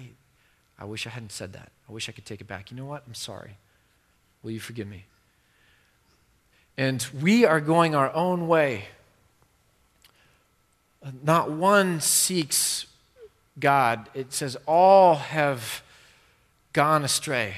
[0.79, 1.71] I wish I hadn't said that.
[1.89, 2.71] I wish I could take it back.
[2.71, 3.05] You know what?
[3.07, 3.57] I'm sorry.
[4.43, 5.07] Will you forgive me?
[6.77, 8.87] And we are going our own way.
[11.23, 12.87] Not one seeks
[13.59, 14.09] God.
[14.15, 15.83] It says all have
[16.73, 17.57] gone astray.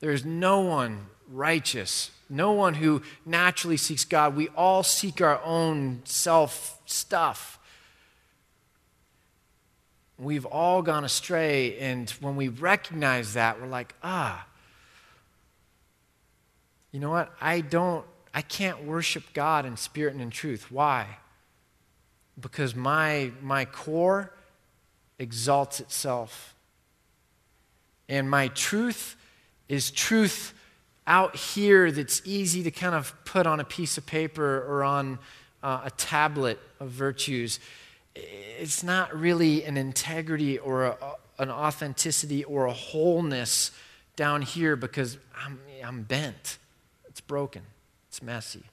[0.00, 4.36] There is no one righteous, no one who naturally seeks God.
[4.36, 7.58] We all seek our own self stuff.
[10.18, 14.46] We've all gone astray, and when we recognize that, we're like, ah,
[16.90, 17.32] you know what?
[17.40, 20.72] I don't, I can't worship God in spirit and in truth.
[20.72, 21.18] Why?
[22.40, 24.32] Because my, my core
[25.18, 26.54] exalts itself.
[28.08, 29.16] And my truth
[29.68, 30.54] is truth
[31.06, 35.18] out here that's easy to kind of put on a piece of paper or on
[35.62, 37.60] uh, a tablet of virtues.
[38.14, 40.96] It's not really an integrity or a,
[41.38, 43.70] an authenticity or a wholeness
[44.16, 46.58] down here because I'm, I'm bent.
[47.06, 47.62] It's broken.
[48.08, 48.64] It's messy.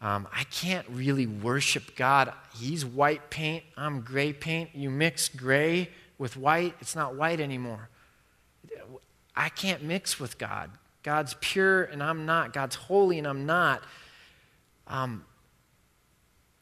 [0.00, 2.32] Um, I can't really worship God.
[2.54, 4.70] He's white paint, I'm gray paint.
[4.74, 7.88] You mix gray with white, it's not white anymore.
[9.34, 10.70] I can't mix with God.
[11.02, 12.52] God's pure and I'm not.
[12.52, 13.82] God's holy and I'm not.
[14.88, 15.24] Um,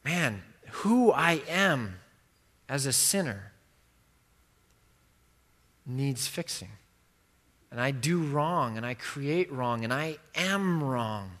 [0.03, 1.99] man, who I am
[2.67, 3.51] as a sinner
[5.85, 6.69] needs fixing.
[7.71, 11.31] And I do wrong and I create wrong and I am wrong.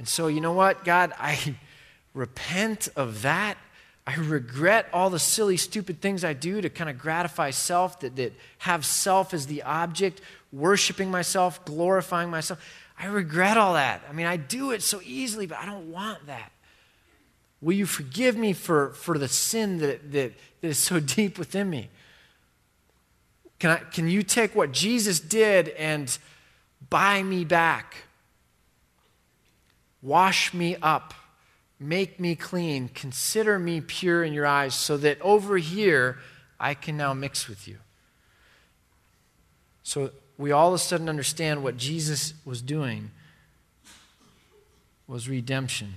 [0.00, 1.56] And so, you know what, God, I
[2.14, 3.58] repent of that.
[4.06, 8.16] I regret all the silly, stupid things I do to kind of gratify self, that,
[8.16, 12.66] that have self as the object, worshiping myself, glorifying myself.
[12.98, 14.00] I regret all that.
[14.08, 16.50] I mean, I do it so easily, but I don't want that.
[17.60, 20.32] Will you forgive me for, for the sin that, that,
[20.62, 21.90] that is so deep within me?
[23.58, 26.16] Can, I, can you take what Jesus did and
[26.88, 27.96] buy me back?
[30.02, 31.14] Wash me up.
[31.78, 32.88] Make me clean.
[32.88, 36.18] Consider me pure in your eyes so that over here
[36.58, 37.78] I can now mix with you.
[39.82, 43.10] So we all of a sudden understand what Jesus was doing
[45.06, 45.94] was redemption.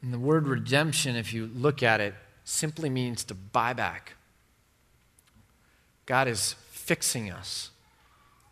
[0.00, 4.12] And the word redemption, if you look at it, simply means to buy back.
[6.06, 7.70] God is fixing us.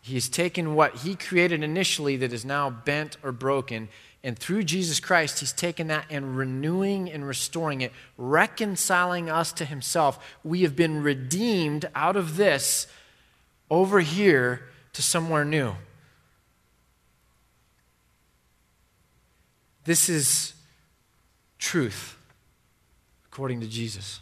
[0.05, 3.89] He's taken what he created initially that is now bent or broken,
[4.23, 9.65] and through Jesus Christ, he's taken that and renewing and restoring it, reconciling us to
[9.65, 10.23] himself.
[10.43, 12.85] We have been redeemed out of this
[13.71, 15.73] over here to somewhere new.
[19.85, 20.53] This is
[21.57, 22.15] truth,
[23.25, 24.21] according to Jesus.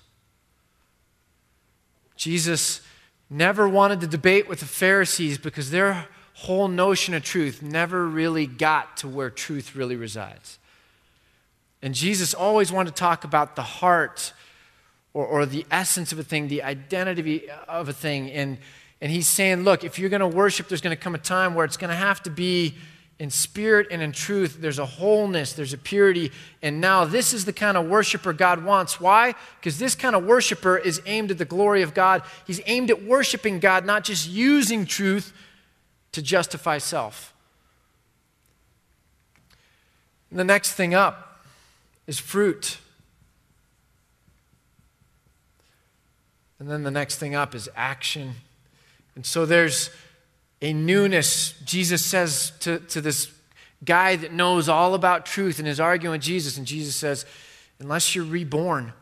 [2.16, 2.80] Jesus
[3.34, 8.48] never wanted to debate with the Pharisees because their whole notion of truth never really
[8.48, 10.60] got to where truth really resides.
[11.82, 14.34] And Jesus always wanted to talk about the heart
[15.14, 18.32] or, or the essence of a thing, the identity of a thing.
[18.32, 18.58] And,
[19.02, 21.56] and he's saying, look, if you're going to worship, there's going to come a time
[21.56, 22.76] where it's going to have to be
[23.24, 26.30] in spirit and in truth, there's a wholeness, there's a purity.
[26.62, 29.00] And now this is the kind of worshiper God wants.
[29.00, 29.34] Why?
[29.62, 32.22] Because this kind of worshiper is aimed at the glory of God.
[32.46, 35.32] He's aimed at worshiping God, not just using truth
[36.12, 37.34] to justify self.
[40.30, 41.46] And the next thing up
[42.06, 42.78] is fruit.
[46.60, 48.34] And then the next thing up is action.
[49.16, 49.92] And so there's
[50.64, 51.54] a newness.
[51.66, 53.30] Jesus says to, to this
[53.84, 57.26] guy that knows all about truth and is arguing with Jesus, and Jesus says,
[57.80, 58.94] Unless you're reborn,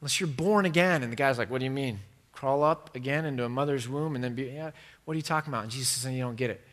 [0.00, 1.02] unless you're born again.
[1.02, 1.98] And the guy's like, What do you mean?
[2.32, 4.70] Crawl up again into a mother's womb and then be, yeah,
[5.04, 5.64] what are you talking about?
[5.64, 6.64] And Jesus says, You don't get it.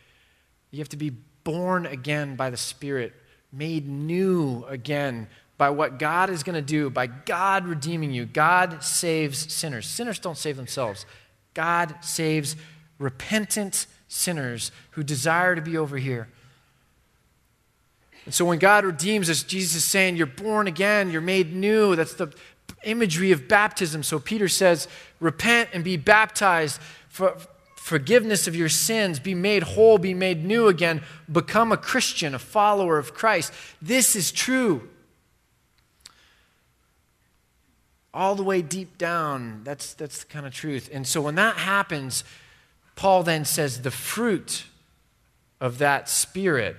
[0.70, 1.10] You have to be
[1.42, 3.12] born again by the Spirit,
[3.52, 8.24] made new again by what God is going to do, by God redeeming you.
[8.24, 9.88] God saves sinners.
[9.88, 11.04] Sinners don't save themselves,
[11.54, 12.54] God saves
[12.98, 16.28] repentant sinners who desire to be over here.
[18.24, 21.96] And so when God redeems us, Jesus is saying, You're born again, you're made new.
[21.96, 22.32] That's the
[22.84, 24.02] imagery of baptism.
[24.02, 24.88] So Peter says,
[25.20, 27.36] Repent and be baptized for
[27.76, 32.38] forgiveness of your sins, be made whole, be made new again, become a Christian, a
[32.38, 33.50] follower of Christ.
[33.80, 34.88] This is true.
[38.12, 40.90] All the way deep down, that's, that's the kind of truth.
[40.92, 42.24] And so when that happens,
[42.98, 44.64] Paul then says the fruit
[45.60, 46.74] of that spirit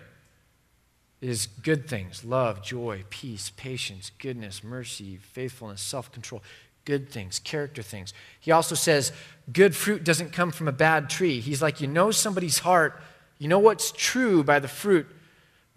[1.21, 6.43] is good things love, joy, peace, patience, goodness, mercy, faithfulness, self control.
[6.83, 8.13] Good things, character things.
[8.37, 9.13] He also says
[9.53, 11.39] good fruit doesn't come from a bad tree.
[11.39, 13.01] He's like, you know somebody's heart,
[13.37, 15.07] You know what's true by the fruit.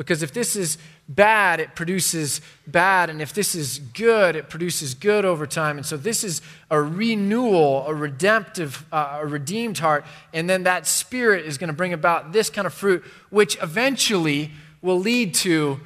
[0.03, 0.78] Because if this is
[1.09, 3.09] bad, it produces bad.
[3.09, 5.76] And if this is good, it produces good over time.
[5.76, 6.42] And so this is
[6.72, 10.05] a renewal, a redemptive, uh, a redeemed heart.
[10.34, 14.50] And then that spirit is going to bring about this kind of fruit, which eventually
[14.80, 15.78] will lead to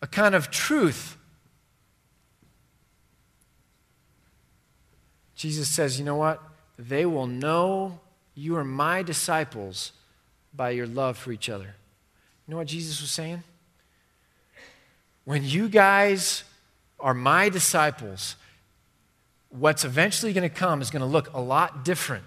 [0.00, 1.16] a kind of truth.
[5.34, 6.40] Jesus says, you know what?
[6.78, 7.98] They will know
[8.36, 9.90] you are my disciples
[10.54, 11.74] by your love for each other.
[12.46, 13.42] You know what Jesus was saying?
[15.24, 16.42] When you guys
[16.98, 18.36] are my disciples,
[19.50, 22.24] what's eventually going to come is going to look a lot different.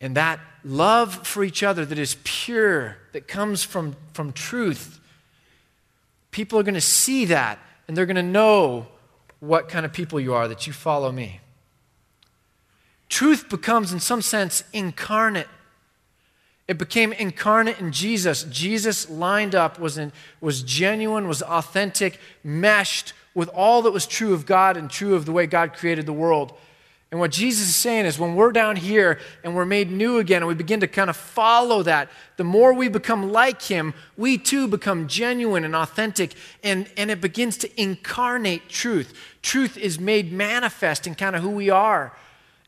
[0.00, 5.00] And that love for each other that is pure, that comes from, from truth,
[6.30, 7.58] people are going to see that
[7.88, 8.86] and they're going to know
[9.40, 11.40] what kind of people you are, that you follow me.
[13.08, 15.48] Truth becomes, in some sense, incarnate
[16.68, 18.44] it became incarnate in Jesus.
[18.44, 24.34] Jesus lined up, was, in, was genuine, was authentic, meshed with all that was true
[24.34, 26.54] of God and true of the way God created the world.
[27.12, 30.42] And what Jesus is saying is when we're down here and we're made new again
[30.42, 34.36] and we begin to kind of follow that, the more we become like Him, we
[34.36, 39.16] too become genuine and authentic, and, and it begins to incarnate truth.
[39.40, 42.12] Truth is made manifest in kind of who we are.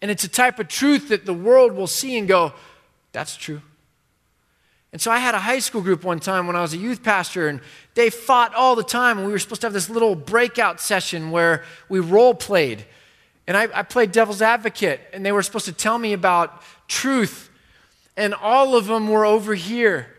[0.00, 2.52] And it's a type of truth that the world will see and go,
[3.10, 3.60] that's true.
[4.92, 7.02] And so I had a high school group one time when I was a youth
[7.02, 7.60] pastor, and
[7.94, 9.18] they fought all the time.
[9.18, 12.86] And we were supposed to have this little breakout session where we role played.
[13.46, 17.50] And I, I played devil's advocate, and they were supposed to tell me about truth.
[18.16, 20.14] And all of them were over here.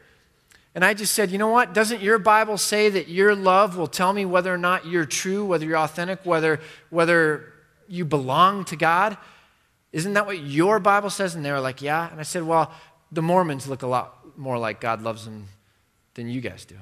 [0.75, 1.73] And I just said, you know what?
[1.73, 5.43] Doesn't your Bible say that your love will tell me whether or not you're true,
[5.43, 6.59] whether you're authentic, whether,
[6.91, 7.51] whether
[7.87, 9.17] you belong to God?
[9.91, 11.33] Isn't that what your Bible says?
[11.33, 12.09] And they were like, yeah.
[12.11, 12.71] And I said, well,
[13.11, 15.47] the Mormons look a lot more like God loves them
[16.15, 16.75] than you guys do.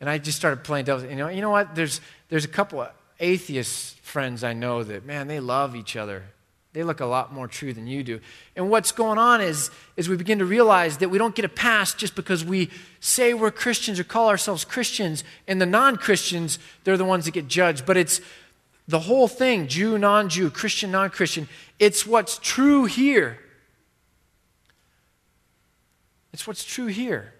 [0.00, 1.10] And I just started playing devil's.
[1.10, 1.74] You know, you know what?
[1.74, 6.22] There's, there's a couple of atheist friends I know that, man, they love each other.
[6.72, 8.20] They look a lot more true than you do.
[8.54, 11.48] And what's going on is, is we begin to realize that we don't get a
[11.48, 16.58] pass just because we say we're Christians or call ourselves Christians, and the non Christians,
[16.84, 17.86] they're the ones that get judged.
[17.86, 18.20] But it's
[18.86, 21.48] the whole thing Jew, non Jew, Christian, non Christian.
[21.78, 23.38] It's what's true here
[26.36, 27.32] it's what's true here.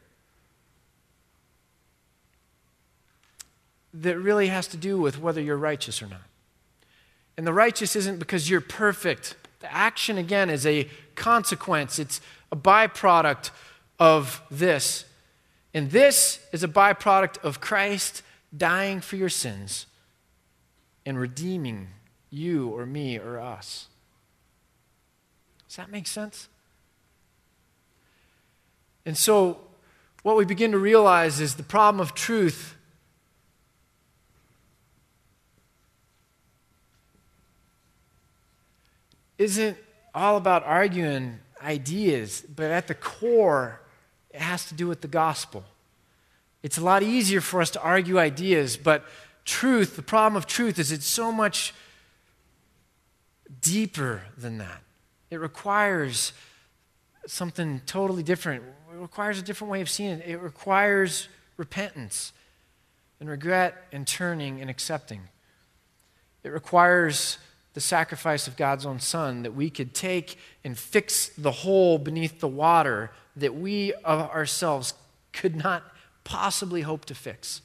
[3.93, 6.23] That really has to do with whether you're righteous or not.
[7.37, 9.37] And the righteous isn't because you're perfect.
[9.61, 13.51] The action, again, is a consequence, it's a byproduct
[13.99, 15.05] of this.
[15.75, 18.23] And this is a byproduct of Christ
[18.57, 19.85] dying for your sins
[21.05, 21.89] and redeeming
[22.31, 23.89] you or me or us.
[25.69, 26.49] Does that make sense?
[29.07, 29.59] And so,
[30.25, 32.75] what we begin to realize is the problem of truth
[39.39, 39.77] isn't
[40.13, 43.81] all about arguing ideas, but at the core,
[44.31, 45.63] it has to do with the gospel.
[46.65, 49.05] It's a lot easier for us to argue ideas, but
[49.45, 51.73] truth, the problem of truth is it's so much
[53.61, 54.83] deeper than that.
[55.31, 56.33] It requires
[57.27, 58.65] something totally different
[58.97, 60.25] it requires a different way of seeing it.
[60.27, 61.29] It requires
[61.59, 62.33] repentance
[63.21, 65.21] and regret and turning and accepting.
[66.43, 67.37] It requires
[67.75, 72.41] the sacrifice of God's own Son that we could take and fix the hole beneath
[72.41, 74.95] the water that we of ourselves
[75.35, 75.83] could not
[76.25, 77.61] possibly hope to fix.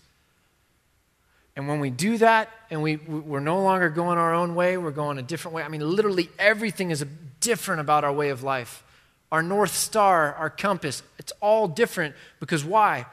[1.55, 4.91] And when we do that and we, we're no longer going our own way, we're
[4.91, 5.63] going a different way.
[5.63, 7.05] I mean, literally everything is
[7.39, 8.83] different about our way of life
[9.31, 11.03] our North Star, our compass.
[11.31, 13.05] It's all different because why?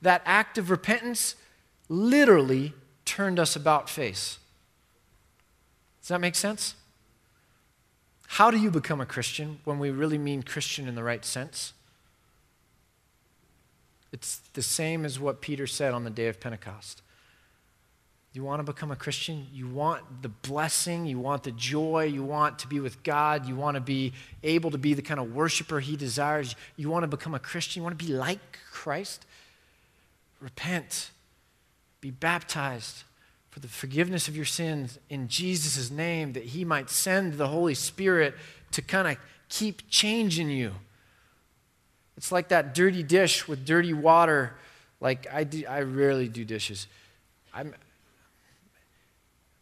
[0.00, 1.34] That act of repentance
[1.88, 2.72] literally
[3.04, 4.38] turned us about face.
[6.00, 6.76] Does that make sense?
[8.28, 11.72] How do you become a Christian when we really mean Christian in the right sense?
[14.12, 17.02] It's the same as what Peter said on the day of Pentecost.
[18.34, 19.46] You want to become a Christian?
[19.52, 23.54] You want the blessing, you want the joy, you want to be with God, you
[23.54, 26.56] want to be able to be the kind of worshiper He desires.
[26.76, 29.26] You want to become a Christian, you want to be like Christ?
[30.40, 31.10] Repent,
[32.00, 33.04] be baptized
[33.50, 37.74] for the forgiveness of your sins in Jesus' name, that He might send the Holy
[37.74, 38.34] Spirit
[38.70, 39.18] to kind of
[39.50, 40.72] keep changing you.
[42.16, 44.54] It's like that dirty dish with dirty water.
[45.02, 46.86] Like I, do, I rarely do dishes.
[47.52, 47.74] I'm,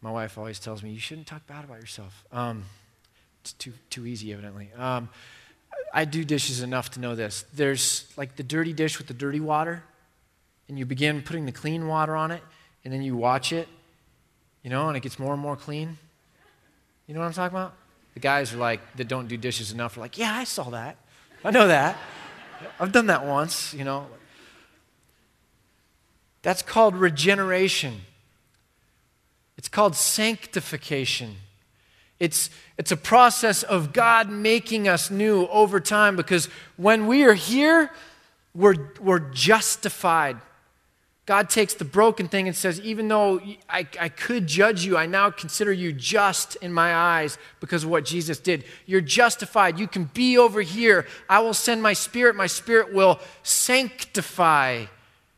[0.01, 2.23] my wife always tells me, you shouldn't talk bad about yourself.
[2.31, 2.65] Um,
[3.41, 4.69] it's too, too easy, evidently.
[4.77, 5.09] Um,
[5.93, 7.45] I do dishes enough to know this.
[7.53, 9.83] There's like the dirty dish with the dirty water,
[10.67, 12.41] and you begin putting the clean water on it,
[12.83, 13.67] and then you watch it,
[14.63, 15.97] you know, and it gets more and more clean.
[17.07, 17.73] You know what I'm talking about?
[18.13, 20.97] The guys are like, that don't do dishes enough are like, yeah, I saw that.
[21.43, 21.97] I know that.
[22.79, 24.07] I've done that once, you know.
[26.41, 28.01] That's called regeneration.
[29.57, 31.35] It's called sanctification.
[32.19, 36.45] It's, it's a process of God making us new over time because
[36.77, 37.91] when we are here,
[38.53, 40.37] we're, we're justified.
[41.25, 43.39] God takes the broken thing and says, Even though
[43.69, 47.89] I, I could judge you, I now consider you just in my eyes because of
[47.89, 48.65] what Jesus did.
[48.85, 49.79] You're justified.
[49.79, 51.07] You can be over here.
[51.29, 52.35] I will send my spirit.
[52.35, 54.85] My spirit will sanctify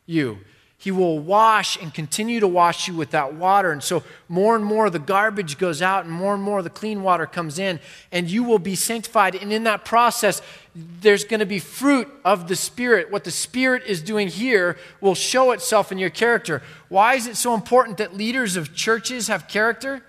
[0.05, 0.39] you.
[0.83, 3.71] He will wash and continue to wash you with that water.
[3.71, 7.03] And so, more and more the garbage goes out, and more and more the clean
[7.03, 7.79] water comes in,
[8.11, 9.33] and you will be sanctified.
[9.33, 10.41] And in that process,
[10.75, 13.09] there's going to be fruit of the Spirit.
[13.09, 16.61] What the Spirit is doing here will show itself in your character.
[16.89, 20.03] Why is it so important that leaders of churches have character?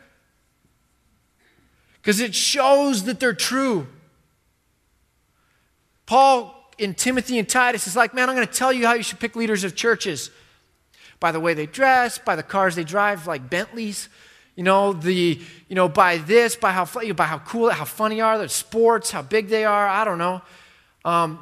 [2.02, 3.86] Because it shows that they're true.
[6.06, 9.04] Paul in Timothy and Titus is like, man, I'm going to tell you how you
[9.04, 10.30] should pick leaders of churches
[11.24, 14.10] by the way they dress, by the cars they drive, like Bentleys.
[14.56, 18.36] You know, the, you know, by this, by how, by how cool, how funny are
[18.36, 20.42] the sports, how big they are, I don't know.
[21.02, 21.38] Um,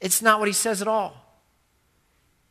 [0.00, 1.16] it's not what he says at all.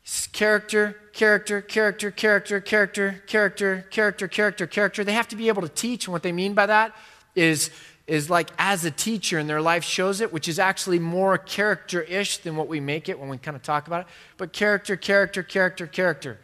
[0.04, 5.04] It's character, character, character, character, character, character, character, character, character.
[5.06, 6.94] They have to be able to teach, and what they mean by that
[7.34, 7.72] is,
[8.08, 12.02] is like as a teacher, and their life shows it, which is actually more character
[12.02, 14.08] ish than what we make it when we kind of talk about it.
[14.36, 16.40] But character, character, character, character.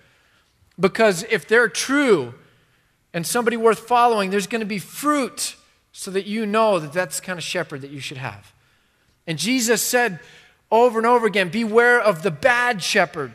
[0.80, 2.34] Because if they're true
[3.14, 5.56] and somebody worth following, there's going to be fruit
[5.92, 8.54] so that you know that that's the kind of shepherd that you should have.
[9.28, 10.20] And Jesus said
[10.72, 13.34] over and over again beware of the bad shepherd.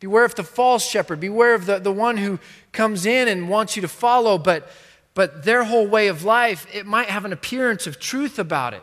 [0.00, 1.20] Beware of the false shepherd.
[1.20, 2.38] Beware of the, the one who
[2.72, 4.68] comes in and wants you to follow, but,
[5.14, 8.82] but their whole way of life, it might have an appearance of truth about it.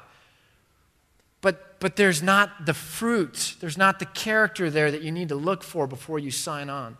[1.42, 5.36] But, but there's not the fruit, there's not the character there that you need to
[5.36, 6.98] look for before you sign on.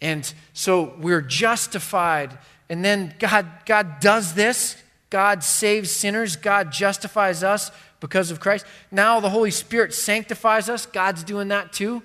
[0.00, 2.38] And so we're justified.
[2.68, 4.76] And then God, God does this.
[5.10, 6.36] God saves sinners.
[6.36, 8.64] God justifies us because of Christ.
[8.90, 10.86] Now the Holy Spirit sanctifies us.
[10.86, 12.02] God's doing that too.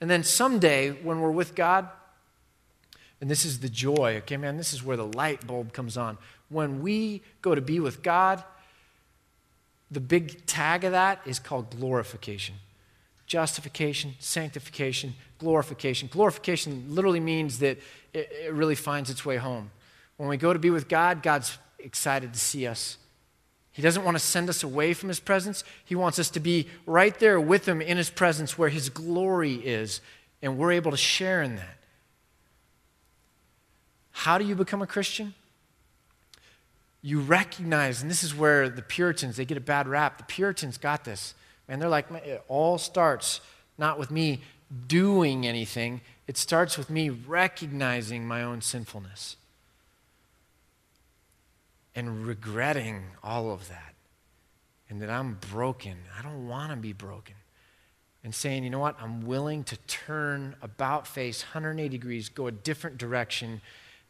[0.00, 1.88] And then someday, when we're with God,
[3.20, 6.18] and this is the joy, okay, man, this is where the light bulb comes on.
[6.48, 8.42] When we go to be with God,
[9.92, 12.56] the big tag of that is called glorification
[13.32, 16.08] justification, sanctification, glorification.
[16.10, 17.78] Glorification literally means that
[18.14, 19.72] it, it, really finds its way home.
[20.16, 22.96] When we go to be with God, God's excited to see us.
[23.72, 25.64] He doesn't want to send us away from His presence.
[25.84, 29.54] He wants us to be right there with Him in His presence where His glory
[29.54, 30.00] is,
[30.40, 31.76] and we're able to share in that.
[34.12, 35.34] How do you become a Christian?
[37.00, 40.18] You recognize, and this is where the Puritans, they get a bad rap.
[40.18, 41.34] The Puritans got this.
[41.66, 43.40] And they're like, it all starts
[43.76, 44.42] not with me
[44.86, 49.36] doing anything, it starts with me recognizing my own sinfulness
[51.94, 53.94] and regretting all of that.
[54.88, 55.96] And that I'm broken.
[56.18, 57.34] I don't want to be broken.
[58.24, 58.96] And saying, you know what?
[59.00, 63.62] I'm willing to turn about face 180 degrees, go a different direction,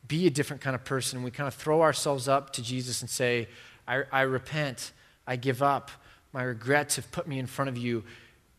[0.07, 1.23] be a different kind of person.
[1.23, 3.49] We kind of throw ourselves up to Jesus and say,
[3.87, 4.93] I, I repent.
[5.27, 5.91] I give up.
[6.33, 8.03] My regrets have put me in front of you.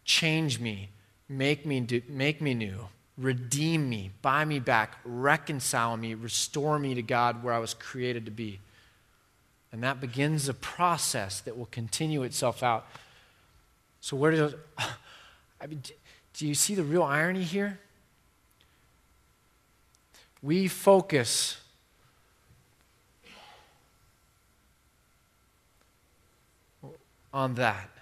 [0.06, 0.90] Change me.
[1.30, 2.88] Make me, do, make me new.
[3.18, 4.12] Redeem me.
[4.22, 4.98] Buy me back.
[5.04, 6.14] Reconcile me.
[6.14, 8.60] Restore me to God where I was created to be.
[9.72, 12.88] And that begins a process that will continue itself out.
[14.02, 14.56] So, where does.
[15.62, 15.82] I mean,
[16.34, 17.80] do you see the real irony here?
[20.42, 21.58] We focus
[27.34, 27.93] on that.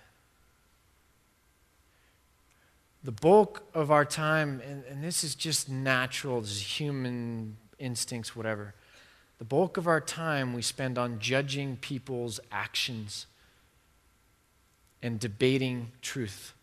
[3.03, 8.35] The bulk of our time, and, and this is just natural, this is human instincts,
[8.35, 8.75] whatever.
[9.39, 13.25] The bulk of our time we spend on judging people's actions
[15.01, 16.53] and debating truth.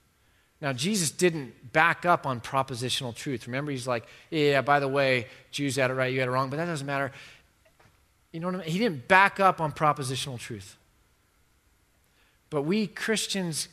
[0.61, 3.47] Now, Jesus didn't back up on propositional truth.
[3.47, 6.51] Remember, he's like, yeah, by the way, Jews had it right, you had it wrong,
[6.51, 7.11] but that doesn't matter.
[8.33, 8.69] You know what I mean?
[8.69, 10.77] He didn't back up on propositional truth.
[12.51, 13.69] But we Christians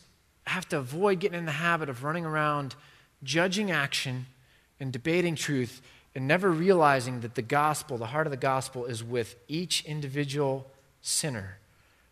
[0.48, 2.76] have to avoid getting in the habit of running around
[3.24, 4.28] judging action
[4.80, 5.82] and debating truth
[6.14, 10.66] and never realizing that the gospel, the heart of the gospel, is with each individual
[11.02, 11.58] sinner,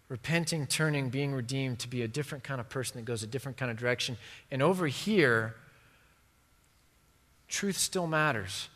[0.10, 3.58] repenting, turning, being redeemed to be a different kind of person that goes a different
[3.58, 4.18] kind of direction.
[4.52, 5.56] And over here,
[7.48, 8.68] truth still matters,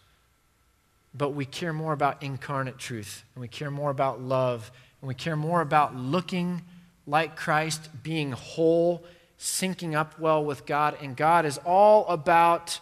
[1.14, 5.16] but we care more about incarnate truth, and we care more about love, and we
[5.16, 6.62] care more about looking
[7.06, 9.04] like Christ, being whole,
[9.40, 10.98] syncing up well with God.
[11.02, 12.80] And God is all about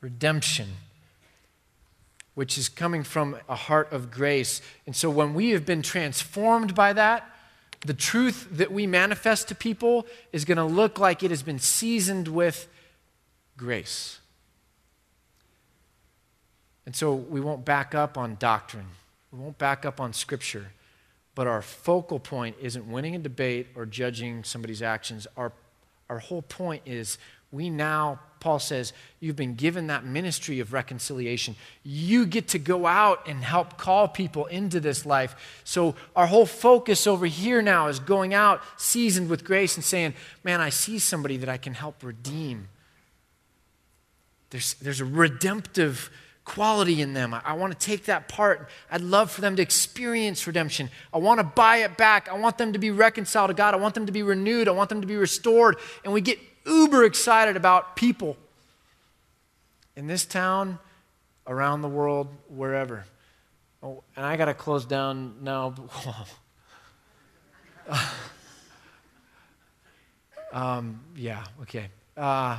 [0.00, 0.68] redemption
[2.38, 4.62] which is coming from a heart of grace.
[4.86, 7.28] And so when we have been transformed by that,
[7.80, 11.58] the truth that we manifest to people is going to look like it has been
[11.58, 12.68] seasoned with
[13.56, 14.20] grace.
[16.86, 18.86] And so we won't back up on doctrine,
[19.32, 20.68] we won't back up on scripture.
[21.38, 25.28] But our focal point isn't winning a debate or judging somebody's actions.
[25.36, 25.52] Our,
[26.10, 27.16] our whole point is
[27.52, 31.54] we now, Paul says, you've been given that ministry of reconciliation.
[31.84, 35.62] You get to go out and help call people into this life.
[35.62, 40.14] So, our whole focus over here now is going out seasoned with grace and saying,
[40.42, 42.66] Man, I see somebody that I can help redeem.
[44.50, 46.10] There's, there's a redemptive
[46.48, 47.34] quality in them.
[47.34, 48.70] I, I want to take that part.
[48.90, 50.88] I'd love for them to experience redemption.
[51.12, 52.28] I want to buy it back.
[52.28, 53.74] I want them to be reconciled to God.
[53.74, 54.66] I want them to be renewed.
[54.66, 55.76] I want them to be restored.
[56.04, 58.36] And we get uber excited about people
[59.94, 60.78] in this town,
[61.46, 63.04] around the world, wherever.
[63.82, 65.74] Oh, and I got to close down now.
[70.52, 71.88] um, yeah, okay.
[72.16, 72.58] Uh,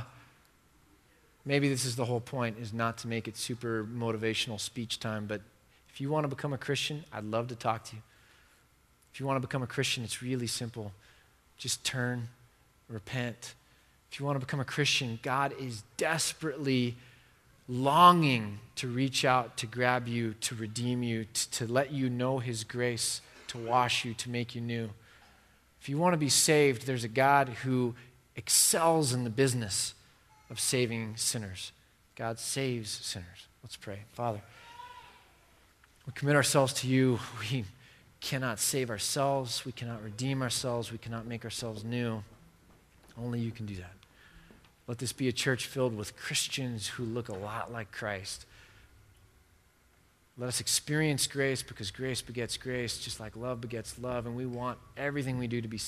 [1.44, 5.26] maybe this is the whole point is not to make it super motivational speech time,
[5.26, 5.40] but
[5.88, 8.02] if you want to become a Christian, I'd love to talk to you.
[9.12, 10.92] If you want to become a Christian, it's really simple.
[11.58, 12.28] Just turn,
[12.88, 13.54] repent,
[14.10, 16.96] if you want to become a Christian, God is desperately
[17.68, 22.40] longing to reach out, to grab you, to redeem you, to, to let you know
[22.40, 24.90] His grace, to wash you, to make you new.
[25.80, 27.94] If you want to be saved, there's a God who
[28.34, 29.94] excels in the business
[30.50, 31.72] of saving sinners.
[32.16, 33.46] God saves sinners.
[33.62, 34.00] Let's pray.
[34.12, 34.42] Father,
[36.06, 37.18] we commit ourselves to you.
[37.50, 37.64] We
[38.28, 39.64] cannot save ourselves.
[39.64, 40.92] We cannot redeem ourselves.
[40.92, 42.22] We cannot make ourselves new.
[43.18, 43.94] Only you can do that.
[44.86, 48.44] Let this be a church filled with Christians who look a lot like Christ.
[50.36, 54.26] Let us experience grace because grace begets grace, just like love begets love.
[54.26, 55.78] And we want everything we do to be